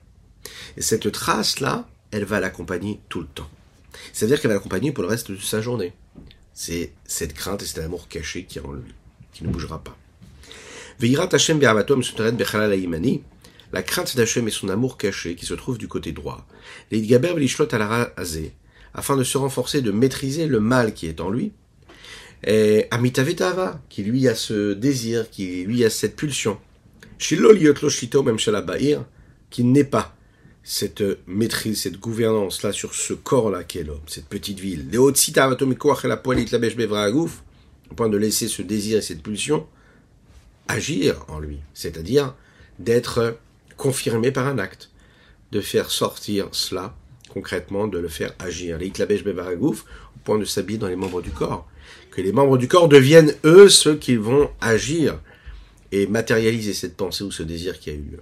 Et 0.77 0.83
cette 0.83 1.11
trace-là, 1.11 1.89
elle 2.11 2.25
va 2.25 2.41
l'accompagner 2.41 3.01
tout 3.09 3.21
le 3.21 3.27
temps. 3.27 3.51
C'est-à-dire 4.13 4.41
qu'elle 4.41 4.51
va 4.51 4.55
l'accompagner 4.55 4.93
pour 4.93 5.03
le 5.03 5.09
reste 5.09 5.31
de 5.31 5.37
sa 5.37 5.61
journée. 5.61 5.93
C'est 6.55 6.93
cette 7.07 7.35
crainte 7.35 7.63
et 7.63 7.67
cet 7.67 7.79
amour 7.79 8.09
caché 8.09 8.45
qui 8.45 8.61
en 8.61 8.73
lui, 8.73 8.93
qui 9.33 9.45
ne 9.45 9.49
bougera 9.49 9.83
pas. 9.83 9.97
La 13.73 13.83
crainte 13.83 14.17
d'Hachem 14.17 14.47
et 14.47 14.51
son 14.51 14.69
amour 14.69 14.99
caché 14.99 15.35
qui 15.35 15.47
se 15.47 15.55
trouve 15.55 15.79
du 15.79 15.89
côté 15.89 16.13
droit. 16.13 16.47
Afin 18.95 19.17
de 19.17 19.25
se 19.25 19.39
renforcer, 19.39 19.81
de 19.81 19.91
maîtriser 19.91 20.47
le 20.47 20.61
mal 20.61 20.93
qui 20.93 21.07
est 21.07 21.21
en 21.21 21.31
lui. 21.31 21.53
Et 22.45 22.87
Amitavetava, 22.91 23.81
qui 23.89 24.03
lui 24.03 24.29
a 24.29 24.35
ce 24.35 24.75
désir, 24.75 25.31
qui 25.31 25.65
lui 25.65 25.85
a 25.85 25.91
cette 25.91 26.17
pulsion. 26.17 26.59
Qui 29.51 29.65
n'est 29.65 29.85
pas 29.85 30.17
cette 30.65 31.03
maîtrise, 31.27 31.83
cette 31.83 31.99
gouvernance-là 31.99 32.73
sur 32.73 32.95
ce 32.95 33.15
corps-là 33.15 33.65
qu'est 33.65 33.83
l'homme, 33.83 34.01
cette 34.07 34.27
petite 34.27 34.61
ville. 34.61 34.89
au 37.91 37.95
point 37.95 38.09
de 38.09 38.17
laisser 38.17 38.49
ce 38.49 38.63
désir 38.63 38.99
et 38.99 39.03
cette 39.03 39.23
pulsion 39.23 39.67
agir 40.69 41.25
en 41.29 41.41
lui, 41.41 41.59
c'est-à-dire 41.75 42.35
d'être 42.79 43.37
confirmé 43.77 44.31
par 44.31 44.47
un 44.47 44.59
acte, 44.59 44.91
de 45.51 45.61
faire 45.61 45.91
sortir 45.91 46.49
cela 46.53 46.95
concrètement, 47.33 47.87
de 47.89 47.99
le 47.99 48.09
faire 48.09 48.33
agir. 48.39 48.79
au 48.79 49.75
point 50.25 50.39
de 50.39 50.45
s'habiller 50.45 50.79
dans 50.79 50.89
les 50.89 50.97
membres 50.97 51.23
du 51.23 51.31
corps. 51.31 51.67
Que 52.11 52.21
les 52.21 52.33
membres 52.33 52.59
du 52.59 52.69
corps 52.69 52.89
deviennent 52.89 53.35
eux 53.45 53.69
ceux 53.69 53.97
qui 53.97 54.17
vont 54.17 54.51
agir 54.61 55.19
et 55.93 56.07
matérialiser 56.07 56.73
cette 56.73 56.97
pensée 56.97 57.23
ou 57.23 57.31
ce 57.31 57.43
désir 57.43 57.79
qui 57.79 57.91
a 57.91 57.93
eu 57.93 58.03
lieu. 58.03 58.21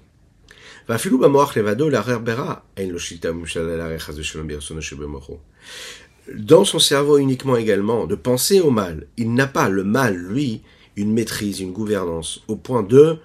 Dans 6.34 6.64
son 6.64 6.78
cerveau 6.78 7.18
uniquement 7.18 7.56
également, 7.56 8.06
de 8.06 8.16
penser 8.16 8.60
au 8.60 8.70
mal. 8.70 9.06
Il 9.16 9.34
n'a 9.34 9.46
pas 9.46 9.68
le 9.68 9.84
mal, 9.84 10.16
lui, 10.16 10.62
une 10.96 11.12
maîtrise, 11.12 11.60
une 11.60 11.72
gouvernance, 11.72 12.42
au 12.48 12.56
point 12.56 12.82
de 12.82 13.18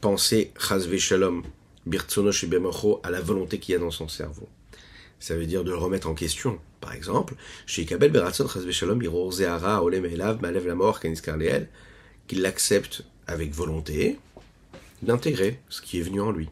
penser 0.00 0.52
à 3.04 3.10
la 3.10 3.20
volonté 3.20 3.58
qu'il 3.58 3.72
y 3.72 3.76
a 3.76 3.80
dans 3.80 3.90
son 3.90 4.08
cerveau. 4.08 4.48
Ça 5.18 5.36
veut 5.36 5.46
dire 5.46 5.64
de 5.64 5.70
le 5.70 5.76
remettre 5.76 6.08
en 6.08 6.14
question. 6.14 6.58
Par 6.80 6.92
exemple, 6.92 7.34
chez 7.66 7.86
qu'il 12.26 12.42
l'accepte 12.42 13.04
avec 13.26 13.52
volonté, 13.52 14.18
d'intégrer 15.02 15.60
ce 15.68 15.82
qui 15.82 15.98
est 15.98 16.02
venu 16.02 16.20
en 16.20 16.30
lui. 16.30 16.48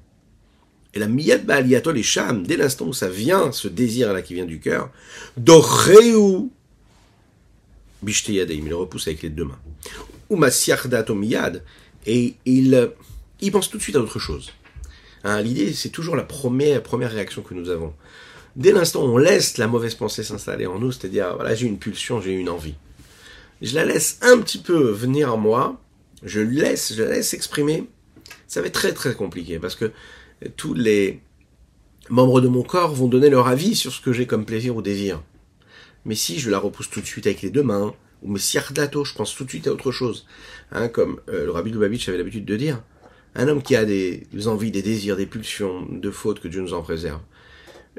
Et 0.94 0.98
la 0.98 1.08
miyad 1.08 1.44
ba'aliyato 1.44 1.92
les 1.92 2.02
sham, 2.02 2.46
dès 2.46 2.56
l'instant 2.56 2.86
où 2.86 2.92
ça 2.92 3.08
vient, 3.08 3.50
ce 3.52 3.68
désir-là 3.68 4.22
qui 4.22 4.34
vient 4.34 4.44
du 4.44 4.60
cœur, 4.60 4.90
doreu 5.36 6.48
il 8.06 8.68
le 8.68 8.76
repousse 8.76 9.08
avec 9.08 9.22
les 9.22 9.30
deux 9.30 9.44
mains. 9.44 9.58
Ou 10.30 10.36
miyad, 11.14 11.62
et 12.06 12.34
il, 12.44 12.90
il 13.40 13.52
pense 13.52 13.70
tout 13.70 13.78
de 13.78 13.82
suite 13.82 13.96
à 13.96 14.00
autre 14.00 14.18
chose. 14.18 14.52
Hein, 15.24 15.40
l'idée, 15.40 15.72
c'est 15.72 15.88
toujours 15.88 16.16
la 16.16 16.22
première, 16.22 16.82
première 16.82 17.10
réaction 17.10 17.42
que 17.42 17.54
nous 17.54 17.70
avons. 17.70 17.94
Dès 18.56 18.72
l'instant 18.72 19.04
où 19.04 19.08
on 19.08 19.16
laisse 19.16 19.58
la 19.58 19.66
mauvaise 19.66 19.94
pensée 19.94 20.22
s'installer 20.22 20.66
en 20.66 20.78
nous, 20.78 20.92
c'est-à-dire, 20.92 21.34
voilà, 21.34 21.54
j'ai 21.54 21.66
une 21.66 21.78
pulsion, 21.78 22.20
j'ai 22.20 22.32
une 22.32 22.48
envie. 22.48 22.74
Je 23.62 23.74
la 23.74 23.84
laisse 23.84 24.18
un 24.22 24.38
petit 24.38 24.58
peu 24.58 24.90
venir 24.90 25.32
en 25.32 25.38
moi, 25.38 25.80
je 26.24 26.40
laisse, 26.40 26.94
je 26.94 27.02
la 27.02 27.10
laisse 27.10 27.34
exprimer, 27.34 27.84
ça 28.46 28.60
va 28.60 28.66
être 28.66 28.74
très 28.74 28.92
très 28.92 29.14
compliqué 29.14 29.58
parce 29.58 29.74
que 29.74 29.92
tous 30.56 30.74
les 30.74 31.20
membres 32.08 32.40
de 32.40 32.48
mon 32.48 32.62
corps 32.62 32.94
vont 32.94 33.08
donner 33.08 33.30
leur 33.30 33.48
avis 33.48 33.74
sur 33.74 33.92
ce 33.92 34.00
que 34.00 34.12
j'ai 34.12 34.26
comme 34.26 34.44
plaisir 34.44 34.76
ou 34.76 34.82
désir. 34.82 35.22
Mais 36.04 36.14
si 36.14 36.38
je 36.38 36.50
la 36.50 36.58
repousse 36.58 36.90
tout 36.90 37.00
de 37.00 37.06
suite 37.06 37.26
avec 37.26 37.42
les 37.42 37.50
deux 37.50 37.62
mains, 37.62 37.94
ou 38.22 38.30
me 38.30 38.38
siardato, 38.38 39.04
je 39.04 39.14
pense 39.14 39.34
tout 39.34 39.44
de 39.44 39.50
suite 39.50 39.66
à 39.66 39.72
autre 39.72 39.92
chose, 39.92 40.26
hein, 40.72 40.88
comme 40.88 41.20
euh, 41.28 41.44
le 41.44 41.50
rabbi 41.50 41.70
Lubavitch 41.70 42.08
avait 42.08 42.18
l'habitude 42.18 42.44
de 42.44 42.56
dire, 42.56 42.82
un 43.34 43.48
homme 43.48 43.62
qui 43.62 43.76
a 43.76 43.84
des 43.84 44.26
envies, 44.46 44.70
des 44.70 44.82
désirs, 44.82 45.16
des 45.16 45.26
pulsions 45.26 45.86
de 45.90 46.10
fautes 46.10 46.40
que 46.40 46.48
Dieu 46.48 46.60
nous 46.60 46.74
en 46.74 46.82
préserve. 46.82 47.20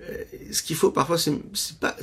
Euh, 0.02 0.24
ce 0.52 0.62
qu'il 0.62 0.76
faut 0.76 0.92
parfois, 0.92 1.18
c'est 1.18 1.34
pas. 1.80 1.96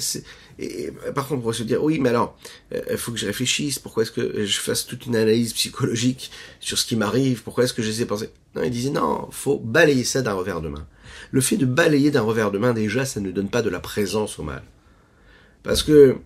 Et, 0.59 0.91
par 1.15 1.29
contre, 1.29 1.39
on 1.39 1.43
pourrait 1.43 1.55
se 1.55 1.63
dire, 1.63 1.83
oui, 1.83 1.99
mais 1.99 2.09
alors, 2.09 2.37
il 2.71 2.79
euh, 2.79 2.97
faut 2.97 3.13
que 3.13 3.19
je 3.19 3.27
réfléchisse. 3.27 3.79
Pourquoi 3.79 4.03
est-ce 4.03 4.13
que 4.13 4.45
je 4.45 4.61
fasse 4.61 4.87
toute 4.87 5.07
une 5.07 5.17
analyse 5.17 5.53
psychologique 5.53 6.31
sur 6.61 6.79
ce 6.79 6.87
qui 6.87 6.97
m'arrive? 6.97 7.43
Pourquoi 7.43 7.65
est-ce 7.65 7.75
que 7.75 7.83
j'essaie 7.83 8.05
de 8.05 8.09
penser? 8.09 8.31
Non, 8.55 8.63
il 8.63 8.71
disait 8.71 8.91
non, 8.91 9.29
faut 9.31 9.59
balayer 9.59 10.05
ça 10.05 10.23
d'un 10.23 10.35
revers 10.35 10.61
de 10.61 10.69
main. 10.69 10.87
Le 11.31 11.41
fait 11.41 11.57
de 11.57 11.67
balayer 11.67 12.11
d'un 12.11 12.23
revers 12.23 12.51
de 12.51 12.59
main, 12.59 12.73
déjà, 12.73 13.05
ça 13.05 13.21
ne 13.21 13.31
donne 13.31 13.49
pas 13.49 13.63
de 13.63 13.71
la 13.71 13.81
présence 13.81 14.39
au 14.39 14.43
mal, 14.43 14.63
parce 15.63 15.83
que 15.83 16.17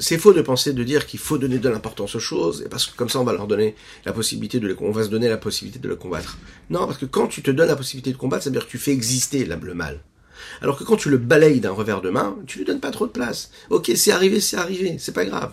c'est 0.00 0.18
faux 0.18 0.32
de 0.32 0.42
penser, 0.42 0.72
de 0.72 0.84
dire 0.84 1.06
qu'il 1.06 1.20
faut 1.20 1.38
donner 1.38 1.58
de 1.58 1.68
l'importance 1.68 2.14
aux 2.14 2.20
choses, 2.20 2.62
et 2.62 2.68
parce 2.68 2.86
que 2.86 2.96
comme 2.96 3.08
ça 3.08 3.20
on 3.20 3.24
va 3.24 3.32
leur 3.32 3.46
donner 3.46 3.74
la 4.04 4.12
possibilité 4.12 4.60
de 4.60 4.76
on 4.80 4.90
va 4.90 5.04
se 5.04 5.08
donner 5.08 5.28
la 5.28 5.36
possibilité 5.36 5.78
de 5.78 5.88
le 5.88 5.96
combattre. 5.96 6.38
Non, 6.68 6.86
parce 6.86 6.98
que 6.98 7.06
quand 7.06 7.28
tu 7.28 7.42
te 7.42 7.50
donnes 7.50 7.68
la 7.68 7.76
possibilité 7.76 8.12
de 8.12 8.16
combattre, 8.16 8.44
ça 8.44 8.50
veut 8.50 8.54
dire 8.54 8.66
que 8.66 8.70
tu 8.70 8.78
fais 8.78 8.92
exister 8.92 9.44
le 9.44 9.74
mal. 9.74 10.00
Alors 10.62 10.78
que 10.78 10.84
quand 10.84 10.96
tu 10.96 11.10
le 11.10 11.18
balayes 11.18 11.60
d'un 11.60 11.70
revers 11.70 12.00
de 12.00 12.10
main, 12.10 12.36
tu 12.46 12.58
lui 12.58 12.64
donnes 12.64 12.80
pas 12.80 12.90
trop 12.90 13.06
de 13.06 13.12
place. 13.12 13.50
Ok, 13.70 13.90
c'est 13.94 14.12
arrivé, 14.12 14.40
c'est 14.40 14.56
arrivé, 14.56 14.96
c'est 14.98 15.12
pas 15.12 15.24
grave. 15.24 15.52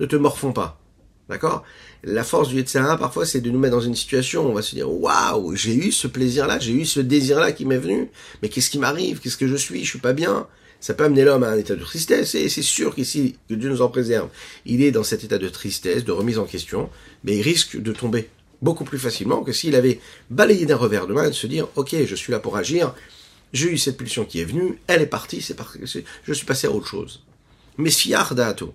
Ne 0.00 0.06
te 0.06 0.16
morfonds 0.16 0.52
pas. 0.52 0.80
D'accord? 1.28 1.64
La 2.02 2.22
force 2.22 2.48
du 2.48 2.56
Yetzirah, 2.56 2.98
parfois, 2.98 3.24
c'est 3.24 3.40
de 3.40 3.50
nous 3.50 3.58
mettre 3.58 3.76
dans 3.76 3.80
une 3.80 3.94
situation 3.94 4.46
où 4.46 4.50
on 4.50 4.54
va 4.54 4.62
se 4.62 4.74
dire, 4.74 4.90
waouh, 4.90 5.56
j'ai 5.56 5.74
eu 5.74 5.90
ce 5.90 6.06
plaisir-là, 6.06 6.58
j'ai 6.58 6.72
eu 6.72 6.84
ce 6.84 7.00
désir-là 7.00 7.52
qui 7.52 7.64
m'est 7.64 7.78
venu, 7.78 8.10
mais 8.42 8.50
qu'est-ce 8.50 8.68
qui 8.68 8.78
m'arrive? 8.78 9.20
Qu'est-ce 9.20 9.38
que 9.38 9.48
je 9.48 9.56
suis? 9.56 9.84
Je 9.84 9.90
suis 9.90 9.98
pas 10.00 10.12
bien 10.12 10.46
ça 10.84 10.92
peut 10.92 11.04
amener 11.04 11.24
l'homme 11.24 11.44
à 11.44 11.48
un 11.48 11.56
état 11.56 11.74
de 11.74 11.82
tristesse, 11.82 12.34
et 12.34 12.50
c'est 12.50 12.60
sûr 12.60 12.94
qu'ici, 12.94 13.36
que 13.48 13.54
Dieu 13.54 13.70
nous 13.70 13.80
en 13.80 13.88
préserve, 13.88 14.28
il 14.66 14.82
est 14.82 14.90
dans 14.90 15.02
cet 15.02 15.24
état 15.24 15.38
de 15.38 15.48
tristesse, 15.48 16.04
de 16.04 16.12
remise 16.12 16.38
en 16.38 16.44
question, 16.44 16.90
mais 17.24 17.38
il 17.38 17.40
risque 17.40 17.80
de 17.80 17.90
tomber 17.94 18.28
beaucoup 18.60 18.84
plus 18.84 18.98
facilement 18.98 19.42
que 19.42 19.50
s'il 19.50 19.76
avait 19.76 19.98
balayé 20.28 20.66
d'un 20.66 20.76
revers 20.76 21.06
de 21.06 21.14
main 21.14 21.24
et 21.24 21.30
de 21.30 21.34
se 21.34 21.46
dire, 21.46 21.68
ok, 21.76 21.96
je 22.04 22.14
suis 22.14 22.32
là 22.32 22.38
pour 22.38 22.58
agir, 22.58 22.94
j'ai 23.54 23.70
eu 23.70 23.78
cette 23.78 23.96
pulsion 23.96 24.24
qui 24.24 24.40
est 24.40 24.44
venue, 24.44 24.78
elle 24.88 25.00
est 25.00 25.06
partie, 25.06 25.40
c'est 25.40 25.54
parti, 25.54 25.78
je 26.24 26.32
suis 26.32 26.44
passé 26.44 26.66
à 26.66 26.72
autre 26.72 26.88
chose. 26.88 27.22
Mais 27.78 27.90
fiar 27.90 28.34
dato, 28.34 28.74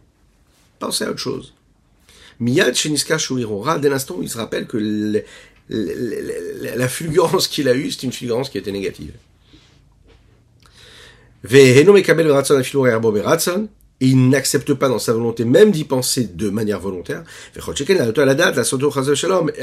pensez 0.80 1.04
à 1.04 1.12
autre 1.12 1.20
chose. 1.20 1.54
Miyad 2.40 2.74
Sheniska 2.74 3.18
Shuirora, 3.18 3.78
dès 3.78 3.90
l'instant 3.90 4.16
où 4.18 4.24
il 4.24 4.30
se 4.30 4.38
rappelle 4.38 4.66
que 4.66 5.22
la 5.70 6.88
fulgurance 6.88 7.50
qu'il 7.50 7.68
a 7.68 7.76
eue, 7.76 7.92
c'est 7.92 8.04
une 8.04 8.14
fulgurance 8.14 8.50
qui 8.50 8.58
était 8.58 8.72
négative. 8.72 9.12
Il 14.02 14.30
n'accepte 14.30 14.74
pas 14.74 14.88
dans 14.88 15.00
sa 15.00 15.12
volonté 15.12 15.44
même 15.44 15.72
d'y 15.72 15.84
penser 15.84 16.24
de 16.24 16.50
manière 16.50 16.80
volontaire. 16.80 17.24
Et 17.58 17.60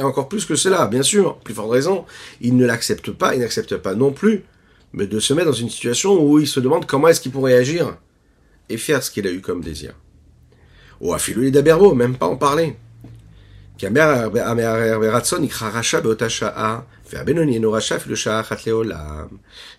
encore 0.03 0.29
plus 0.29 0.45
que 0.45 0.57
cela, 0.57 0.87
bien 0.87 1.03
sûr, 1.03 1.39
plus 1.39 1.55
forte 1.55 1.71
raison, 1.71 2.05
il 2.43 2.55
ne 2.57 2.67
l'accepte 2.67 3.11
pas, 3.13 3.35
il 3.35 3.41
n'accepte 3.41 3.79
pas 3.79 3.95
non 3.95 4.13
plus, 4.13 4.45
mais 4.97 5.07
de 5.07 5.21
se 5.21 5.35
mettre 5.35 5.51
dans 5.51 5.53
une 5.53 5.71
situation 5.71 6.21
où 6.21 6.41
il 6.41 6.49
se 6.49 6.59
demande 6.59 6.87
comment 6.87 7.09
est-ce 7.09 7.21
qu'il 7.21 7.31
pourrait 7.31 7.55
agir 7.55 7.99
et 8.69 8.79
faire 8.79 9.03
ce 9.03 9.11
qu'il 9.11 9.27
a 9.27 9.31
eu 9.31 9.41
comme 9.41 9.63
désir. 9.63 9.95
Ou 11.01 11.13
à 11.13 11.19
les 11.37 11.51
d'Aberbo, 11.51 11.95
même 11.95 12.17
pas 12.17 12.27
en 12.27 12.37
parler. 12.37 12.75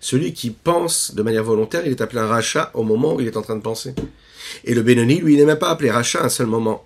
Celui 0.00 0.32
qui 0.32 0.50
pense 0.50 1.14
de 1.14 1.22
manière 1.22 1.42
volontaire, 1.42 1.82
il 1.84 1.90
est 1.90 2.00
appelé 2.00 2.20
un 2.20 2.28
rachat 2.28 2.70
au 2.74 2.84
moment 2.84 3.16
où 3.16 3.20
il 3.20 3.26
est 3.26 3.36
en 3.36 3.42
train 3.42 3.56
de 3.56 3.60
penser. 3.62 3.94
Et 4.64 4.72
le 4.72 4.82
Benoni, 4.82 5.20
lui, 5.20 5.34
il 5.34 5.40
n'est 5.40 5.46
même 5.46 5.58
pas 5.58 5.70
appelé 5.70 5.90
rachat 5.90 6.22
un 6.22 6.28
seul 6.28 6.46
moment. 6.46 6.84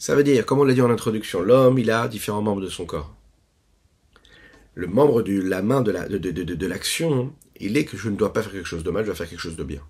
Ça 0.00 0.16
veut 0.16 0.24
dire, 0.24 0.44
comme 0.44 0.58
on 0.58 0.64
l'a 0.64 0.74
dit 0.74 0.82
en 0.82 0.90
introduction, 0.90 1.42
l'homme, 1.42 1.78
il 1.78 1.92
a 1.92 2.08
différents 2.08 2.42
membres 2.42 2.60
de 2.60 2.68
son 2.68 2.86
corps. 2.86 3.14
Le 4.74 4.88
membre 4.88 5.22
de 5.22 5.40
la 5.40 5.62
main 5.62 5.80
de 5.80 5.92
l'action, 5.92 6.12
la, 6.12 6.18
de, 6.18 6.30
de, 6.32 6.54
de, 6.54 6.66
il 7.60 7.76
est 7.76 7.84
que 7.84 7.96
je 7.96 8.08
ne 8.08 8.16
dois 8.16 8.32
pas 8.32 8.42
faire 8.42 8.52
quelque 8.52 8.68
chose 8.68 8.84
de 8.84 8.90
mal, 8.90 9.02
je 9.02 9.06
dois 9.06 9.16
faire 9.16 9.28
quelque 9.28 9.40
chose 9.40 9.56
de 9.56 9.64
bien. 9.64 9.80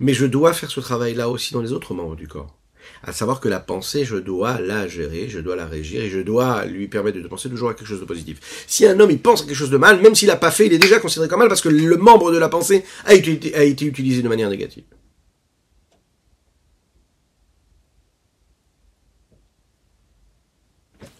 Mais 0.00 0.14
je 0.14 0.26
dois 0.26 0.52
faire 0.52 0.70
ce 0.70 0.80
travail-là 0.80 1.28
aussi 1.28 1.54
dans 1.54 1.62
les 1.62 1.72
autres 1.72 1.94
membres 1.94 2.16
du 2.16 2.28
corps 2.28 2.56
à 3.02 3.12
savoir 3.12 3.40
que 3.40 3.48
la 3.48 3.60
pensée, 3.60 4.04
je 4.04 4.16
dois 4.16 4.60
la 4.60 4.88
gérer, 4.88 5.28
je 5.28 5.40
dois 5.40 5.56
la 5.56 5.66
régir 5.66 6.02
et 6.02 6.10
je 6.10 6.20
dois 6.20 6.64
lui 6.64 6.88
permettre 6.88 7.18
de 7.18 7.28
penser 7.28 7.48
toujours 7.48 7.70
à 7.70 7.74
quelque 7.74 7.86
chose 7.86 8.00
de 8.00 8.04
positif. 8.04 8.64
Si 8.66 8.86
un 8.86 8.98
homme 8.98 9.10
il 9.10 9.20
pense 9.20 9.42
à 9.42 9.44
quelque 9.44 9.56
chose 9.56 9.70
de 9.70 9.76
mal, 9.76 10.00
même 10.00 10.14
s'il 10.14 10.28
n'a 10.28 10.36
pas 10.36 10.50
fait, 10.50 10.66
il 10.66 10.72
est 10.72 10.78
déjà 10.78 10.98
considéré 11.00 11.28
comme 11.28 11.40
mal 11.40 11.48
parce 11.48 11.60
que 11.60 11.68
le 11.68 11.96
membre 11.96 12.32
de 12.32 12.38
la 12.38 12.48
pensée 12.48 12.84
a 13.04 13.14
été, 13.14 13.86
utilisé 13.86 14.22
de 14.22 14.28
manière 14.28 14.50
négative. 14.50 14.84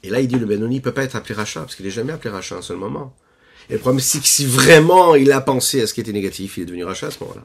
Et 0.02 0.10
là, 0.10 0.20
il 0.20 0.28
dit 0.28 0.38
le 0.38 0.44
Benoni 0.44 0.76
ne 0.76 0.80
peut 0.82 0.92
pas 0.92 1.04
être 1.04 1.16
appelé 1.16 1.34
rachat, 1.34 1.60
parce 1.60 1.76
qu'il 1.76 1.86
n'est 1.86 1.90
jamais 1.90 2.12
appelé 2.12 2.28
rachat 2.28 2.56
à 2.56 2.58
un 2.58 2.62
seul 2.62 2.76
moment. 2.76 3.16
Et 3.70 3.74
le 3.74 3.79
problème, 3.79 4.00
c'est 4.00 4.20
que 4.20 4.27
si 4.27 4.44
vraiment 4.46 5.14
il 5.14 5.33
a 5.33 5.40
pensé 5.40 5.81
à 5.81 5.87
ce 5.87 5.94
qui 5.94 6.00
était 6.00 6.12
négatif, 6.12 6.57
il 6.57 6.62
est 6.62 6.66
devenu 6.66 6.85
rachat 6.85 7.07
à 7.07 7.11
ce 7.11 7.18
moment-là. 7.20 7.42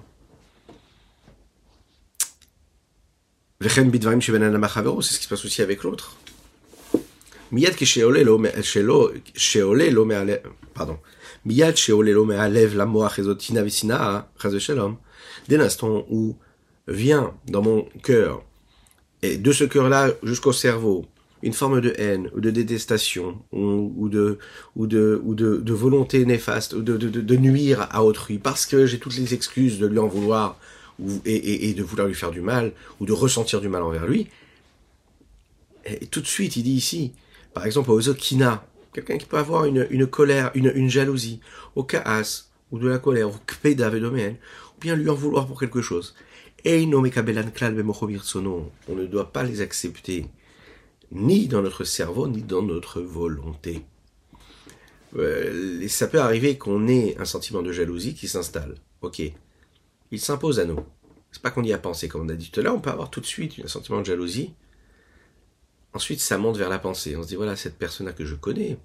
C'est 3.61 3.69
ce 3.69 5.17
qui 5.17 5.23
se 5.23 5.29
passe 5.29 5.45
aussi 5.45 5.61
avec 5.61 5.83
l'autre. 5.83 6.15
Miyad 7.51 7.75
pardon. 10.73 10.99
Miyad 11.45 11.75
Dès 15.47 15.57
l'instant 15.57 16.05
où 16.09 16.37
vient 16.87 17.33
dans 17.47 17.61
mon 17.61 17.87
cœur, 18.03 18.43
et 19.21 19.37
de 19.37 19.51
ce 19.51 19.63
cœur-là 19.65 20.11
jusqu'au 20.23 20.53
cerveau, 20.53 21.05
une 21.41 21.53
forme 21.53 21.81
de 21.81 21.93
haine 21.97 22.29
ou 22.35 22.41
de 22.41 22.49
détestation 22.49 23.37
ou, 23.51 24.09
de 24.09 24.37
ou 24.75 24.87
de 24.87 25.21
ou 25.23 25.35
de, 25.35 25.57
de 25.57 25.73
volonté 25.73 26.25
néfaste 26.25 26.73
ou 26.73 26.81
de, 26.81 26.97
de, 26.97 27.09
de, 27.09 27.35
nuire 27.37 27.87
à 27.91 28.03
autrui 28.03 28.39
parce 28.39 28.65
que 28.65 28.85
j'ai 28.85 28.99
toutes 28.99 29.15
les 29.15 29.33
excuses 29.33 29.79
de 29.79 29.87
lui 29.87 29.99
en 29.99 30.07
vouloir 30.07 30.57
et, 31.25 31.73
de 31.73 31.83
vouloir 31.83 32.07
lui 32.07 32.15
faire 32.15 32.31
du 32.31 32.41
mal, 32.41 32.73
ou 32.99 33.05
de 33.05 33.13
ressentir 33.13 33.61
du 33.61 33.69
mal 33.69 33.83
envers 33.83 34.07
lui. 34.07 34.27
Et 35.85 36.07
tout 36.07 36.21
de 36.21 36.27
suite, 36.27 36.57
il 36.57 36.63
dit 36.63 36.73
ici, 36.73 37.13
par 37.53 37.65
exemple, 37.65 37.91
au 37.91 38.01
Zokina, 38.01 38.65
quelqu'un 38.93 39.17
qui 39.17 39.25
peut 39.25 39.37
avoir 39.37 39.65
une, 39.65 40.07
colère, 40.07 40.51
une, 40.55 40.89
jalousie, 40.89 41.39
au 41.75 41.83
Kaas, 41.83 42.49
ou 42.71 42.79
de 42.79 42.87
la 42.87 42.99
colère, 42.99 43.29
au 43.29 43.35
Kpeda 43.47 43.89
ou 43.89 44.79
bien 44.81 44.95
lui 44.95 45.09
en 45.09 45.15
vouloir 45.15 45.47
pour 45.47 45.59
quelque 45.59 45.81
chose. 45.81 46.15
On 46.65 46.69
ne 48.95 49.05
doit 49.05 49.31
pas 49.31 49.43
les 49.43 49.61
accepter, 49.61 50.25
ni 51.11 51.47
dans 51.47 51.61
notre 51.61 51.83
cerveau, 51.83 52.27
ni 52.27 52.41
dans 52.41 52.61
notre 52.61 53.01
volonté. 53.01 53.85
Euh, 55.15 55.87
ça 55.87 56.07
peut 56.07 56.21
arriver 56.21 56.57
qu'on 56.57 56.87
ait 56.87 57.17
un 57.17 57.25
sentiment 57.25 57.61
de 57.61 57.71
jalousie 57.71 58.13
qui 58.13 58.27
s'installe. 58.27 58.75
Ok 59.01 59.21
il 60.11 60.19
s'impose 60.19 60.59
à 60.59 60.65
nous. 60.65 60.79
C'est 61.31 61.41
pas 61.41 61.51
qu'on 61.51 61.63
y 61.63 61.73
a 61.73 61.77
pensé, 61.77 62.07
comme 62.07 62.25
on 62.25 62.29
a 62.29 62.35
dit 62.35 62.49
tout 62.49 62.59
à 62.59 62.63
l'heure, 62.63 62.75
on 62.75 62.79
peut 62.79 62.89
avoir 62.89 63.09
tout 63.09 63.21
de 63.21 63.25
suite 63.25 63.61
un 63.63 63.67
sentiment 63.67 63.99
de 63.99 64.05
jalousie. 64.05 64.53
Ensuite, 65.93 66.19
ça 66.19 66.37
monte 66.37 66.57
vers 66.57 66.69
la 66.69 66.79
pensée. 66.79 67.15
On 67.15 67.23
se 67.23 67.27
dit, 67.27 67.35
voilà, 67.35 67.55
cette 67.55 67.77
personne-là 67.77 68.13
que 68.13 68.25
je 68.25 68.35
connais, 68.35 68.77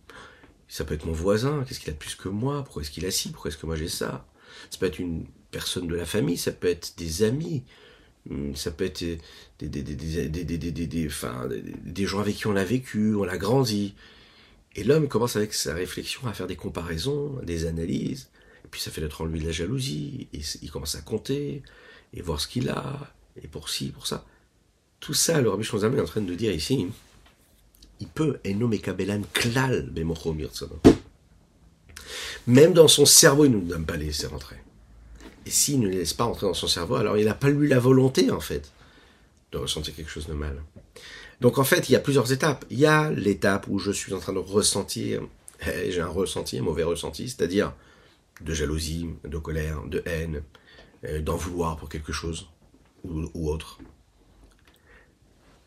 ça 0.68 0.84
peut 0.84 0.94
être 0.94 1.06
mon 1.06 1.12
voisin, 1.12 1.64
qu'est-ce 1.64 1.80
qu'il 1.80 1.90
a 1.90 1.92
de 1.92 1.98
plus 1.98 2.14
que 2.14 2.28
moi, 2.28 2.62
pourquoi 2.62 2.82
est-ce 2.82 2.90
qu'il 2.90 3.06
a 3.06 3.10
ci, 3.10 3.30
pourquoi 3.30 3.50
est-ce 3.50 3.58
que 3.58 3.66
moi 3.66 3.76
j'ai 3.76 3.88
ça? 3.88 4.26
Ça 4.70 4.78
peut 4.78 4.86
être 4.86 4.98
une 4.98 5.26
personne 5.50 5.86
de 5.86 5.94
la 5.94 6.06
famille, 6.06 6.36
ça 6.36 6.52
peut 6.52 6.68
être 6.68 6.94
des 6.96 7.22
amis, 7.22 7.64
ça 8.54 8.70
peut 8.70 8.84
être 8.84 9.04
des, 9.58 9.68
des, 9.68 9.82
des, 9.82 11.06
enfin, 11.06 11.48
des 11.84 12.06
gens 12.06 12.20
avec 12.20 12.36
qui 12.36 12.46
on 12.46 12.56
a 12.56 12.64
vécu, 12.64 13.14
on 13.14 13.24
a 13.24 13.36
grandi. 13.36 13.94
Et 14.76 14.84
l'homme 14.84 15.08
commence 15.08 15.36
avec 15.36 15.54
sa 15.54 15.74
réflexion 15.74 16.26
à 16.26 16.32
faire 16.32 16.46
des 16.46 16.56
comparaisons, 16.56 17.38
des 17.42 17.66
analyses, 17.66 18.28
puis 18.70 18.80
ça 18.80 18.90
fait 18.90 19.00
naître 19.00 19.20
en 19.20 19.26
lui 19.26 19.40
de 19.40 19.46
la 19.46 19.52
jalousie, 19.52 20.26
et 20.32 20.40
il 20.62 20.70
commence 20.70 20.96
à 20.96 21.00
compter, 21.00 21.62
et 22.12 22.22
voir 22.22 22.40
ce 22.40 22.48
qu'il 22.48 22.68
a, 22.70 23.14
et 23.40 23.46
pour 23.46 23.68
ci, 23.68 23.90
pour 23.90 24.06
ça. 24.06 24.24
Tout 25.00 25.14
ça, 25.14 25.40
le 25.40 25.50
Rabbi 25.50 25.64
Shonzam 25.64 25.96
est 25.96 26.00
en 26.00 26.06
train 26.06 26.22
de 26.22 26.34
dire 26.34 26.52
ici, 26.52 26.86
il 28.00 28.08
peut 28.08 28.40
klal 29.32 29.92
Même 32.46 32.72
dans 32.72 32.88
son 32.88 33.06
cerveau, 33.06 33.44
il 33.44 33.52
ne 33.52 33.56
nous 33.56 33.68
donne 33.68 33.86
pas 33.86 33.96
laisser 33.96 34.26
rentrer. 34.26 34.63
Et 35.46 35.50
s'il 35.50 35.80
ne 35.80 35.88
les 35.88 35.98
laisse 35.98 36.14
pas 36.14 36.24
rentrer 36.24 36.46
dans 36.46 36.54
son 36.54 36.68
cerveau, 36.68 36.96
alors 36.96 37.18
il 37.18 37.26
n'a 37.26 37.34
pas 37.34 37.50
lui 37.50 37.68
la 37.68 37.78
volonté, 37.78 38.30
en 38.30 38.40
fait, 38.40 38.72
de 39.52 39.58
ressentir 39.58 39.94
quelque 39.94 40.10
chose 40.10 40.26
de 40.26 40.32
mal. 40.32 40.62
Donc 41.40 41.58
en 41.58 41.64
fait, 41.64 41.88
il 41.88 41.92
y 41.92 41.96
a 41.96 42.00
plusieurs 42.00 42.32
étapes. 42.32 42.64
Il 42.70 42.78
y 42.78 42.86
a 42.86 43.10
l'étape 43.10 43.66
où 43.68 43.78
je 43.78 43.90
suis 43.90 44.14
en 44.14 44.18
train 44.18 44.32
de 44.32 44.38
ressentir, 44.38 45.22
j'ai 45.60 46.00
un 46.00 46.08
ressenti, 46.08 46.58
un 46.58 46.62
mauvais 46.62 46.84
ressenti, 46.84 47.28
c'est-à-dire 47.28 47.74
de 48.40 48.54
jalousie, 48.54 49.08
de 49.24 49.38
colère, 49.38 49.82
de 49.84 50.02
haine, 50.06 50.42
euh, 51.04 51.20
d'en 51.20 51.36
vouloir 51.36 51.76
pour 51.76 51.88
quelque 51.88 52.12
chose 52.12 52.48
ou, 53.04 53.50
autre. 53.50 53.78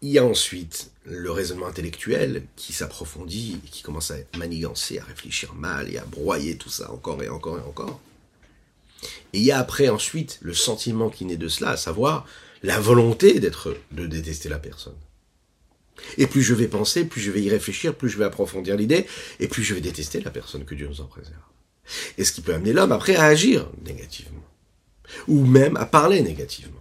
Il 0.02 0.10
y 0.10 0.18
a 0.18 0.26
ensuite 0.26 0.92
le 1.06 1.32
raisonnement 1.32 1.68
intellectuel 1.68 2.44
qui 2.56 2.74
s'approfondit 2.74 3.60
qui 3.72 3.84
commence 3.84 4.12
à 4.12 4.16
manigancer, 4.38 5.00
à 5.00 5.04
réfléchir 5.04 5.54
mal 5.54 5.92
et 5.94 5.98
à 5.98 6.06
broyer 6.06 6.58
tout 6.58 6.70
ça 6.70 6.92
encore 6.92 7.22
et 7.22 7.30
encore 7.30 7.58
et 7.60 7.62
encore. 7.62 8.00
Et 9.34 9.40
il 9.40 9.44
y 9.44 9.52
a 9.52 9.60
après 9.60 9.90
ensuite 9.90 10.40
le 10.42 10.54
sentiment 10.54 11.10
qui 11.10 11.26
naît 11.26 11.38
de 11.38 11.48
cela, 11.48 11.72
à 11.72 11.78
savoir 11.78 12.26
la 12.64 12.80
volonté 12.80 13.40
d'être, 13.40 13.76
de 13.92 14.08
détester 14.08 14.50
la 14.50 14.60
personne. 14.60 14.96
Et 16.18 16.28
plus 16.28 16.44
je 16.44 16.54
vais 16.54 16.68
penser, 16.68 17.06
plus 17.06 17.22
je 17.22 17.32
vais 17.32 17.42
y 17.42 17.50
réfléchir, 17.50 17.96
plus 17.96 18.10
je 18.10 18.18
vais 18.18 18.26
approfondir 18.26 18.76
l'idée, 18.76 19.06
et 19.40 19.48
plus 19.48 19.64
je 19.64 19.74
vais 19.74 19.82
détester 19.82 20.22
la 20.22 20.32
personne 20.32 20.66
que 20.66 20.76
Dieu 20.76 20.88
nous 20.88 21.02
en 21.02 21.06
préserve. 21.06 21.36
Et 22.18 22.24
ce 22.24 22.32
qui 22.32 22.42
peut 22.42 22.54
amener 22.54 22.74
l'homme 22.74 22.92
après 22.92 23.16
à 23.16 23.26
agir 23.26 23.70
négativement. 23.86 24.44
Ou 25.28 25.46
même 25.46 25.78
à 25.78 25.86
parler 25.86 26.22
négativement. 26.22 26.74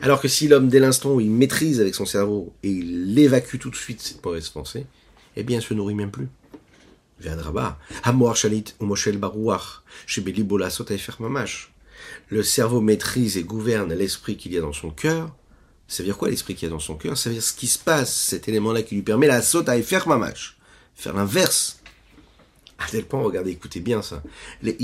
Alors 0.00 0.20
que 0.20 0.28
si 0.28 0.48
l'homme, 0.48 0.68
dès 0.68 0.80
l'instant 0.80 1.14
où 1.14 1.20
il 1.20 1.30
maîtrise 1.30 1.80
avec 1.80 1.94
son 1.94 2.04
cerveau 2.04 2.52
et 2.62 2.70
il 2.70 3.18
évacue 3.18 3.56
tout 3.58 3.70
de 3.70 3.76
suite 3.76 4.00
cette 4.00 4.24
mauvaise 4.24 4.48
pensée, 4.48 4.86
eh 5.36 5.42
bien, 5.42 5.58
il 5.58 5.62
se 5.62 5.74
nourrit 5.74 5.94
même 5.94 6.10
plus. 6.10 6.28
Le 12.28 12.42
cerveau 12.42 12.80
maîtrise 12.80 13.36
et 13.36 13.44
gouverne 13.44 13.92
l'esprit 13.92 14.36
qu'il 14.36 14.52
y 14.52 14.58
a 14.58 14.60
dans 14.60 14.72
son 14.72 14.90
cœur. 14.90 15.34
Ça 15.86 16.02
veut 16.02 16.06
dire 16.06 16.16
quoi 16.16 16.30
l'esprit 16.30 16.54
qu'il 16.54 16.68
y 16.68 16.70
a 16.70 16.74
dans 16.74 16.78
son 16.78 16.94
cœur? 16.94 17.18
Ça 17.18 17.28
veut 17.28 17.34
dire 17.34 17.42
ce 17.42 17.52
qui 17.52 17.66
se 17.66 17.78
passe, 17.78 18.14
cet 18.14 18.48
élément-là 18.48 18.82
qui 18.82 18.94
lui 18.94 19.02
permet 19.02 19.26
la 19.26 19.42
saute 19.42 19.68
à 19.68 19.80
faire. 19.82 20.06
Faire 20.94 21.14
l'inverse 21.14 21.80
à 22.80 22.86
tel 22.86 23.04
point, 23.04 23.22
regardez, 23.22 23.50
écoutez 23.50 23.80
bien 23.80 24.00
ça. 24.00 24.22
Les. 24.62 24.76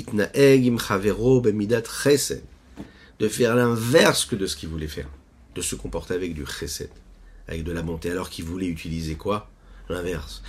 De 3.18 3.28
faire 3.28 3.56
l'inverse 3.56 4.26
que 4.26 4.36
de 4.36 4.46
ce 4.46 4.56
qu'il 4.56 4.68
voulait 4.68 4.86
faire. 4.86 5.08
De 5.54 5.62
se 5.62 5.74
comporter 5.74 6.12
avec 6.14 6.34
du 6.34 6.44
chesed. 6.44 6.90
Avec 7.48 7.64
de 7.64 7.72
la 7.72 7.80
bonté. 7.80 8.10
Alors 8.10 8.28
qu'il 8.28 8.44
voulait 8.44 8.66
utiliser 8.66 9.14
quoi? 9.14 9.50
L'inverse. 9.88 10.42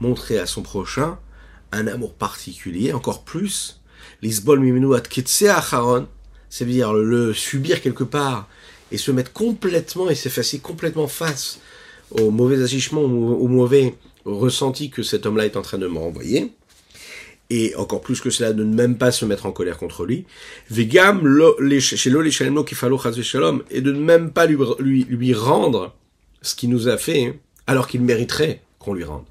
Montrer 0.00 0.38
à 0.38 0.46
son 0.46 0.62
prochain 0.62 1.18
un 1.72 1.86
amour 1.86 2.14
particulier, 2.14 2.92
encore 2.92 3.24
plus. 3.24 3.80
Lisbol 4.22 4.60
mimenu 4.60 4.94
at 4.94 5.02
C'est-à-dire 6.48 6.92
le 6.92 7.32
subir 7.34 7.80
quelque 7.80 8.04
part 8.04 8.48
et 8.92 8.98
se 8.98 9.10
mettre 9.10 9.32
complètement 9.32 10.10
et 10.10 10.14
s'effacer 10.14 10.58
complètement 10.58 11.06
face 11.06 11.60
au 12.10 12.30
mauvais 12.30 12.62
agissement, 12.62 13.02
au, 13.02 13.48
mauvais 13.48 13.94
ressenti 14.24 14.90
que 14.90 15.02
cet 15.02 15.26
homme-là 15.26 15.46
est 15.46 15.56
en 15.56 15.62
train 15.62 15.78
de 15.78 15.86
me 15.86 15.98
renvoyer, 15.98 16.52
et 17.50 17.74
encore 17.76 18.00
plus 18.00 18.20
que 18.20 18.30
cela, 18.30 18.52
de 18.52 18.64
ne 18.64 18.74
même 18.74 18.98
pas 18.98 19.12
se 19.12 19.24
mettre 19.24 19.46
en 19.46 19.52
colère 19.52 19.78
contre 19.78 20.04
lui, 20.04 20.24
vegam 20.70 21.22
chez 21.78 21.96
shalom, 23.22 23.62
et 23.70 23.80
de 23.80 23.92
ne 23.92 24.00
même 24.00 24.30
pas 24.32 24.46
lui, 24.46 25.04
lui 25.04 25.34
rendre 25.34 25.94
ce 26.42 26.54
qu'il 26.54 26.70
nous 26.70 26.88
a 26.88 26.96
fait, 26.96 27.40
alors 27.66 27.88
qu'il 27.88 28.00
mériterait 28.02 28.62
qu'on 28.78 28.94
lui 28.94 29.04
rende. 29.04 29.24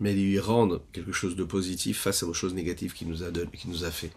Mais 0.00 0.14
lui 0.14 0.38
rendre 0.38 0.82
quelque 0.92 1.12
chose 1.12 1.36
de 1.36 1.44
positif 1.44 2.00
face 2.00 2.22
aux 2.22 2.32
choses 2.32 2.54
négatives 2.54 2.94
qu'il 2.94 3.08
nous 3.08 3.22
a 3.22 3.30
donné, 3.30 3.50
qu'il 3.52 3.70
nous 3.70 3.84
a 3.84 3.90
fait. 3.90 4.10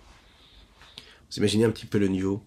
Vous 1.30 1.38
imaginez 1.38 1.66
un 1.66 1.72
petit 1.72 1.86
peu 1.86 1.98
le 1.98 2.08
niveau? 2.08 2.42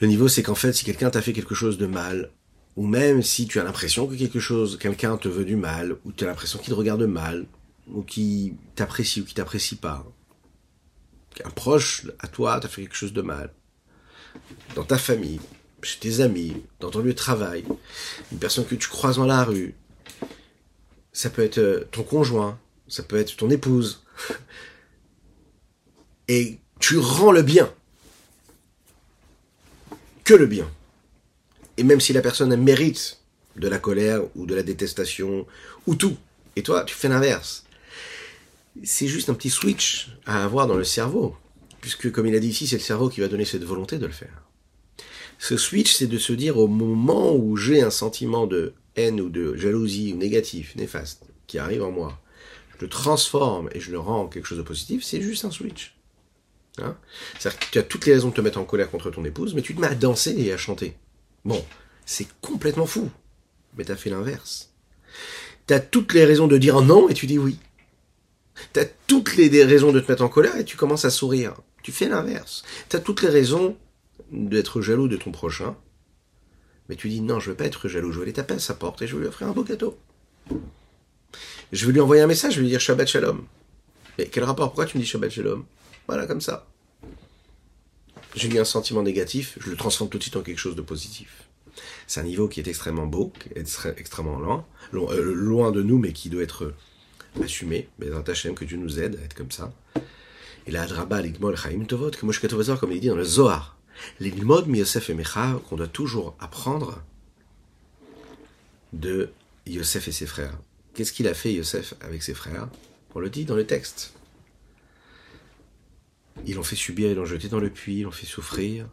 Le 0.00 0.06
niveau, 0.06 0.28
c'est 0.28 0.42
qu'en 0.42 0.54
fait, 0.54 0.72
si 0.72 0.84
quelqu'un 0.84 1.10
t'a 1.10 1.22
fait 1.22 1.32
quelque 1.32 1.54
chose 1.54 1.76
de 1.76 1.86
mal, 1.86 2.30
ou 2.76 2.86
même 2.86 3.22
si 3.22 3.46
tu 3.46 3.58
as 3.58 3.64
l'impression 3.64 4.06
que 4.06 4.14
quelque 4.14 4.40
chose, 4.40 4.78
quelqu'un 4.78 5.16
te 5.16 5.28
veut 5.28 5.44
du 5.44 5.56
mal, 5.56 5.96
ou 6.04 6.12
tu 6.12 6.24
as 6.24 6.26
l'impression 6.28 6.58
qu'il 6.58 6.70
te 6.70 6.78
regarde 6.78 7.02
mal, 7.02 7.46
ou 7.88 8.02
qu'il 8.02 8.54
t'apprécie 8.76 9.20
ou 9.20 9.24
qu'il 9.24 9.34
t'apprécie 9.34 9.76
pas, 9.76 10.06
qu'un 11.34 11.50
proche 11.50 12.06
à 12.20 12.28
toi 12.28 12.60
t'a 12.60 12.68
fait 12.68 12.82
quelque 12.82 12.96
chose 12.96 13.12
de 13.12 13.22
mal, 13.22 13.52
dans 14.74 14.84
ta 14.84 14.98
famille, 14.98 15.40
chez 15.82 15.98
tes 15.98 16.20
amis, 16.20 16.62
dans 16.78 16.90
ton 16.90 17.00
lieu 17.00 17.12
de 17.12 17.18
travail, 17.18 17.64
une 18.32 18.38
personne 18.38 18.66
que 18.66 18.74
tu 18.74 18.88
croises 18.88 19.16
dans 19.16 19.26
la 19.26 19.44
rue, 19.44 19.74
ça 21.12 21.30
peut 21.30 21.42
être 21.42 21.58
euh, 21.58 21.88
ton 21.90 22.02
conjoint, 22.02 22.58
ça 22.88 23.02
peut 23.02 23.16
être 23.16 23.36
ton 23.36 23.50
épouse, 23.50 24.04
et 26.28 26.58
tu 26.78 26.98
rends 26.98 27.32
le 27.32 27.42
bien, 27.42 27.72
que 30.24 30.34
le 30.34 30.46
bien. 30.46 30.70
Et 31.76 31.82
même 31.82 32.00
si 32.00 32.12
la 32.12 32.20
personne 32.20 32.54
mérite 32.56 33.18
de 33.56 33.68
la 33.68 33.78
colère 33.78 34.22
ou 34.36 34.46
de 34.46 34.54
la 34.54 34.62
détestation 34.62 35.46
ou 35.86 35.94
tout, 35.94 36.16
et 36.56 36.62
toi 36.62 36.84
tu 36.84 36.94
fais 36.94 37.08
l'inverse, 37.08 37.64
c'est 38.84 39.08
juste 39.08 39.28
un 39.28 39.34
petit 39.34 39.50
switch 39.50 40.10
à 40.26 40.44
avoir 40.44 40.66
dans 40.66 40.76
le 40.76 40.84
cerveau, 40.84 41.36
puisque 41.80 42.10
comme 42.10 42.26
il 42.26 42.34
a 42.34 42.40
dit 42.40 42.48
ici, 42.48 42.66
c'est 42.66 42.76
le 42.76 42.82
cerveau 42.82 43.08
qui 43.08 43.20
va 43.20 43.28
donner 43.28 43.44
cette 43.44 43.64
volonté 43.64 43.98
de 43.98 44.06
le 44.06 44.12
faire. 44.12 44.42
Ce 45.38 45.56
switch, 45.56 45.94
c'est 45.94 46.06
de 46.06 46.18
se 46.18 46.32
dire 46.32 46.58
au 46.58 46.68
moment 46.68 47.34
où 47.34 47.56
j'ai 47.56 47.80
un 47.82 47.90
sentiment 47.90 48.46
de 48.46 48.74
haine 48.96 49.20
ou 49.20 49.30
de 49.30 49.56
jalousie 49.56 50.12
ou 50.12 50.16
négatif, 50.16 50.76
néfaste, 50.76 51.24
qui 51.46 51.58
arrive 51.58 51.82
en 51.82 51.90
moi, 51.90 52.20
je 52.76 52.84
le 52.84 52.88
transforme 52.88 53.70
et 53.72 53.80
je 53.80 53.90
le 53.90 53.98
rends 53.98 54.22
en 54.22 54.28
quelque 54.28 54.46
chose 54.46 54.58
de 54.58 54.62
positif, 54.62 55.02
c'est 55.02 55.22
juste 55.22 55.44
un 55.44 55.50
switch. 55.50 55.96
Hein? 56.78 56.96
C'est-à-dire 57.38 57.58
que 57.58 57.66
tu 57.72 57.78
as 57.78 57.82
toutes 57.82 58.06
les 58.06 58.12
raisons 58.12 58.28
de 58.28 58.34
te 58.34 58.40
mettre 58.40 58.58
en 58.58 58.64
colère 58.64 58.90
contre 58.90 59.10
ton 59.10 59.24
épouse, 59.24 59.54
mais 59.54 59.62
tu 59.62 59.74
te 59.74 59.80
mets 59.80 59.86
à 59.86 59.94
danser 59.94 60.34
et 60.38 60.52
à 60.52 60.56
chanter. 60.56 60.94
Bon, 61.44 61.64
c'est 62.04 62.28
complètement 62.40 62.86
fou. 62.86 63.10
Mais 63.76 63.84
tu 63.84 63.92
as 63.92 63.96
fait 63.96 64.10
l'inverse. 64.10 64.72
Tu 65.66 65.74
as 65.74 65.80
toutes 65.80 66.12
les 66.12 66.24
raisons 66.24 66.48
de 66.48 66.58
dire 66.58 66.80
non 66.82 67.08
et 67.08 67.14
tu 67.14 67.26
dis 67.26 67.38
oui. 67.38 67.58
Tu 68.72 68.80
as 68.80 68.86
toutes 69.06 69.36
les 69.36 69.64
raisons 69.64 69.92
de 69.92 70.00
te 70.00 70.10
mettre 70.10 70.24
en 70.24 70.28
colère 70.28 70.56
et 70.56 70.64
tu 70.64 70.76
commences 70.76 71.04
à 71.04 71.10
sourire. 71.10 71.54
Tu 71.82 71.92
fais 71.92 72.08
l'inverse. 72.08 72.62
Tu 72.88 72.96
as 72.96 73.00
toutes 73.00 73.22
les 73.22 73.28
raisons 73.28 73.76
d'être 74.30 74.80
jaloux 74.80 75.08
de 75.08 75.16
ton 75.16 75.32
prochain, 75.32 75.76
mais 76.88 76.96
tu 76.96 77.08
dis 77.08 77.20
non, 77.20 77.40
je 77.40 77.50
veux 77.50 77.56
pas 77.56 77.66
être 77.66 77.88
jaloux, 77.88 78.12
je 78.12 78.18
vais 78.18 78.24
aller 78.24 78.32
taper 78.32 78.54
à 78.54 78.58
sa 78.58 78.74
porte 78.74 79.02
et 79.02 79.06
je 79.06 79.14
vais 79.14 79.22
lui 79.22 79.28
offrir 79.28 79.48
un 79.48 79.52
beau 79.52 79.62
gâteau. 79.62 79.98
Je 81.72 81.86
vais 81.86 81.92
lui 81.92 82.00
envoyer 82.00 82.22
un 82.22 82.26
message, 82.26 82.54
je 82.54 82.56
vais 82.58 82.62
lui 82.62 82.70
dire 82.70 82.80
Shabbat 82.80 83.06
Shalom. 83.06 83.44
Mais 84.18 84.26
quel 84.26 84.44
rapport? 84.44 84.66
Pourquoi 84.68 84.86
tu 84.86 84.98
me 84.98 85.02
dis 85.02 85.08
Shabbat 85.08 85.30
Shalom? 85.30 85.64
Voilà, 86.08 86.26
comme 86.26 86.40
ça. 86.40 86.66
J'ai 88.34 88.48
eu 88.48 88.58
un 88.58 88.64
sentiment 88.64 89.02
négatif, 89.02 89.56
je 89.60 89.70
le 89.70 89.76
transforme 89.76 90.10
tout 90.10 90.18
de 90.18 90.22
suite 90.22 90.36
en 90.36 90.42
quelque 90.42 90.58
chose 90.58 90.76
de 90.76 90.82
positif. 90.82 91.48
C'est 92.06 92.20
un 92.20 92.24
niveau 92.24 92.48
qui 92.48 92.60
est 92.60 92.66
extrêmement 92.66 93.06
beau, 93.06 93.32
qui 93.38 93.48
est 93.50 93.86
extrêmement 93.96 94.38
loin, 94.38 94.66
euh, 94.94 95.32
loin 95.32 95.70
de 95.70 95.82
nous, 95.82 95.98
mais 95.98 96.12
qui 96.12 96.28
doit 96.28 96.42
être 96.42 96.74
assumé. 97.42 97.88
Mais 97.98 98.08
Hachem, 98.10 98.54
que 98.54 98.64
Dieu 98.64 98.76
nous 98.76 98.98
aide 98.98 99.18
à 99.20 99.24
être 99.24 99.34
comme 99.34 99.52
ça. 99.52 99.72
Et 100.66 100.70
là, 100.70 100.82
Adraba, 100.82 101.22
l'Igmol, 101.22 101.56
Chaim 101.56 101.84
Tovot, 101.84 102.10
que 102.10 102.26
Moshe 102.26 102.40
comme 102.40 102.92
il 102.92 103.00
dit 103.00 103.08
dans 103.08 103.16
le 103.16 103.24
Zohar, 103.24 103.78
les 104.18 104.30
modes 104.32 104.68
Yosef 104.68 105.10
et 105.10 105.14
Mecha 105.14 105.60
qu'on 105.68 105.76
doit 105.76 105.88
toujours 105.88 106.36
apprendre 106.40 107.02
de 108.92 109.30
Yosef 109.66 110.08
et 110.08 110.12
ses 110.12 110.26
frères. 110.26 110.58
Qu'est-ce 110.94 111.12
qu'il 111.12 111.28
a 111.28 111.34
fait 111.34 111.52
Yosef 111.52 111.94
avec 112.00 112.22
ses 112.22 112.34
frères? 112.34 112.68
On 113.14 113.20
le 113.20 113.30
dit 113.30 113.44
dans 113.44 113.56
le 113.56 113.66
texte. 113.66 114.14
Ils 116.46 116.54
l'ont 116.54 116.62
fait 116.62 116.76
subir, 116.76 117.10
ils 117.10 117.16
l'ont 117.16 117.26
jeté 117.26 117.48
dans 117.48 117.60
le 117.60 117.70
puits, 117.70 117.98
ils 117.98 118.02
l'ont 118.02 118.10
fait 118.10 118.26
souffrir. 118.26 118.88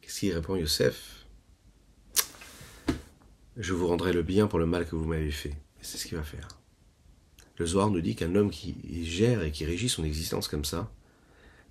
Qu'est-ce 0.00 0.20
qu'il 0.20 0.32
répond 0.32 0.56
Yosef? 0.56 1.26
Je 3.56 3.74
vous 3.74 3.86
rendrai 3.88 4.12
le 4.12 4.22
bien 4.22 4.46
pour 4.46 4.58
le 4.58 4.66
mal 4.66 4.86
que 4.86 4.96
vous 4.96 5.04
m'avez 5.04 5.30
fait. 5.30 5.54
c'est 5.80 5.98
ce 5.98 6.06
qu'il 6.06 6.16
va 6.16 6.24
faire. 6.24 6.59
Le 7.60 7.66
Zohar 7.66 7.90
nous 7.90 8.00
dit 8.00 8.16
qu'un 8.16 8.36
homme 8.36 8.48
qui 8.48 8.74
gère 9.04 9.42
et 9.42 9.52
qui 9.52 9.66
régit 9.66 9.90
son 9.90 10.02
existence 10.02 10.48
comme 10.48 10.64
ça, 10.64 10.90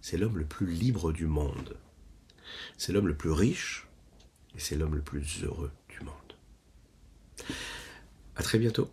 c'est 0.02 0.18
l'homme 0.18 0.38
le 0.38 0.46
plus 0.46 0.68
libre 0.68 1.12
du 1.12 1.26
monde. 1.26 1.78
C'est 2.78 2.94
l'homme 2.94 3.08
le 3.08 3.18
plus 3.18 3.32
riche 3.32 3.88
et 4.56 4.60
c'est 4.60 4.76
l'homme 4.76 4.94
le 4.94 5.02
plus 5.02 5.44
heureux 5.44 5.72
du 5.90 6.00
monde. 6.02 7.50
À 8.36 8.44
très 8.44 8.60
bientôt. 8.60 8.88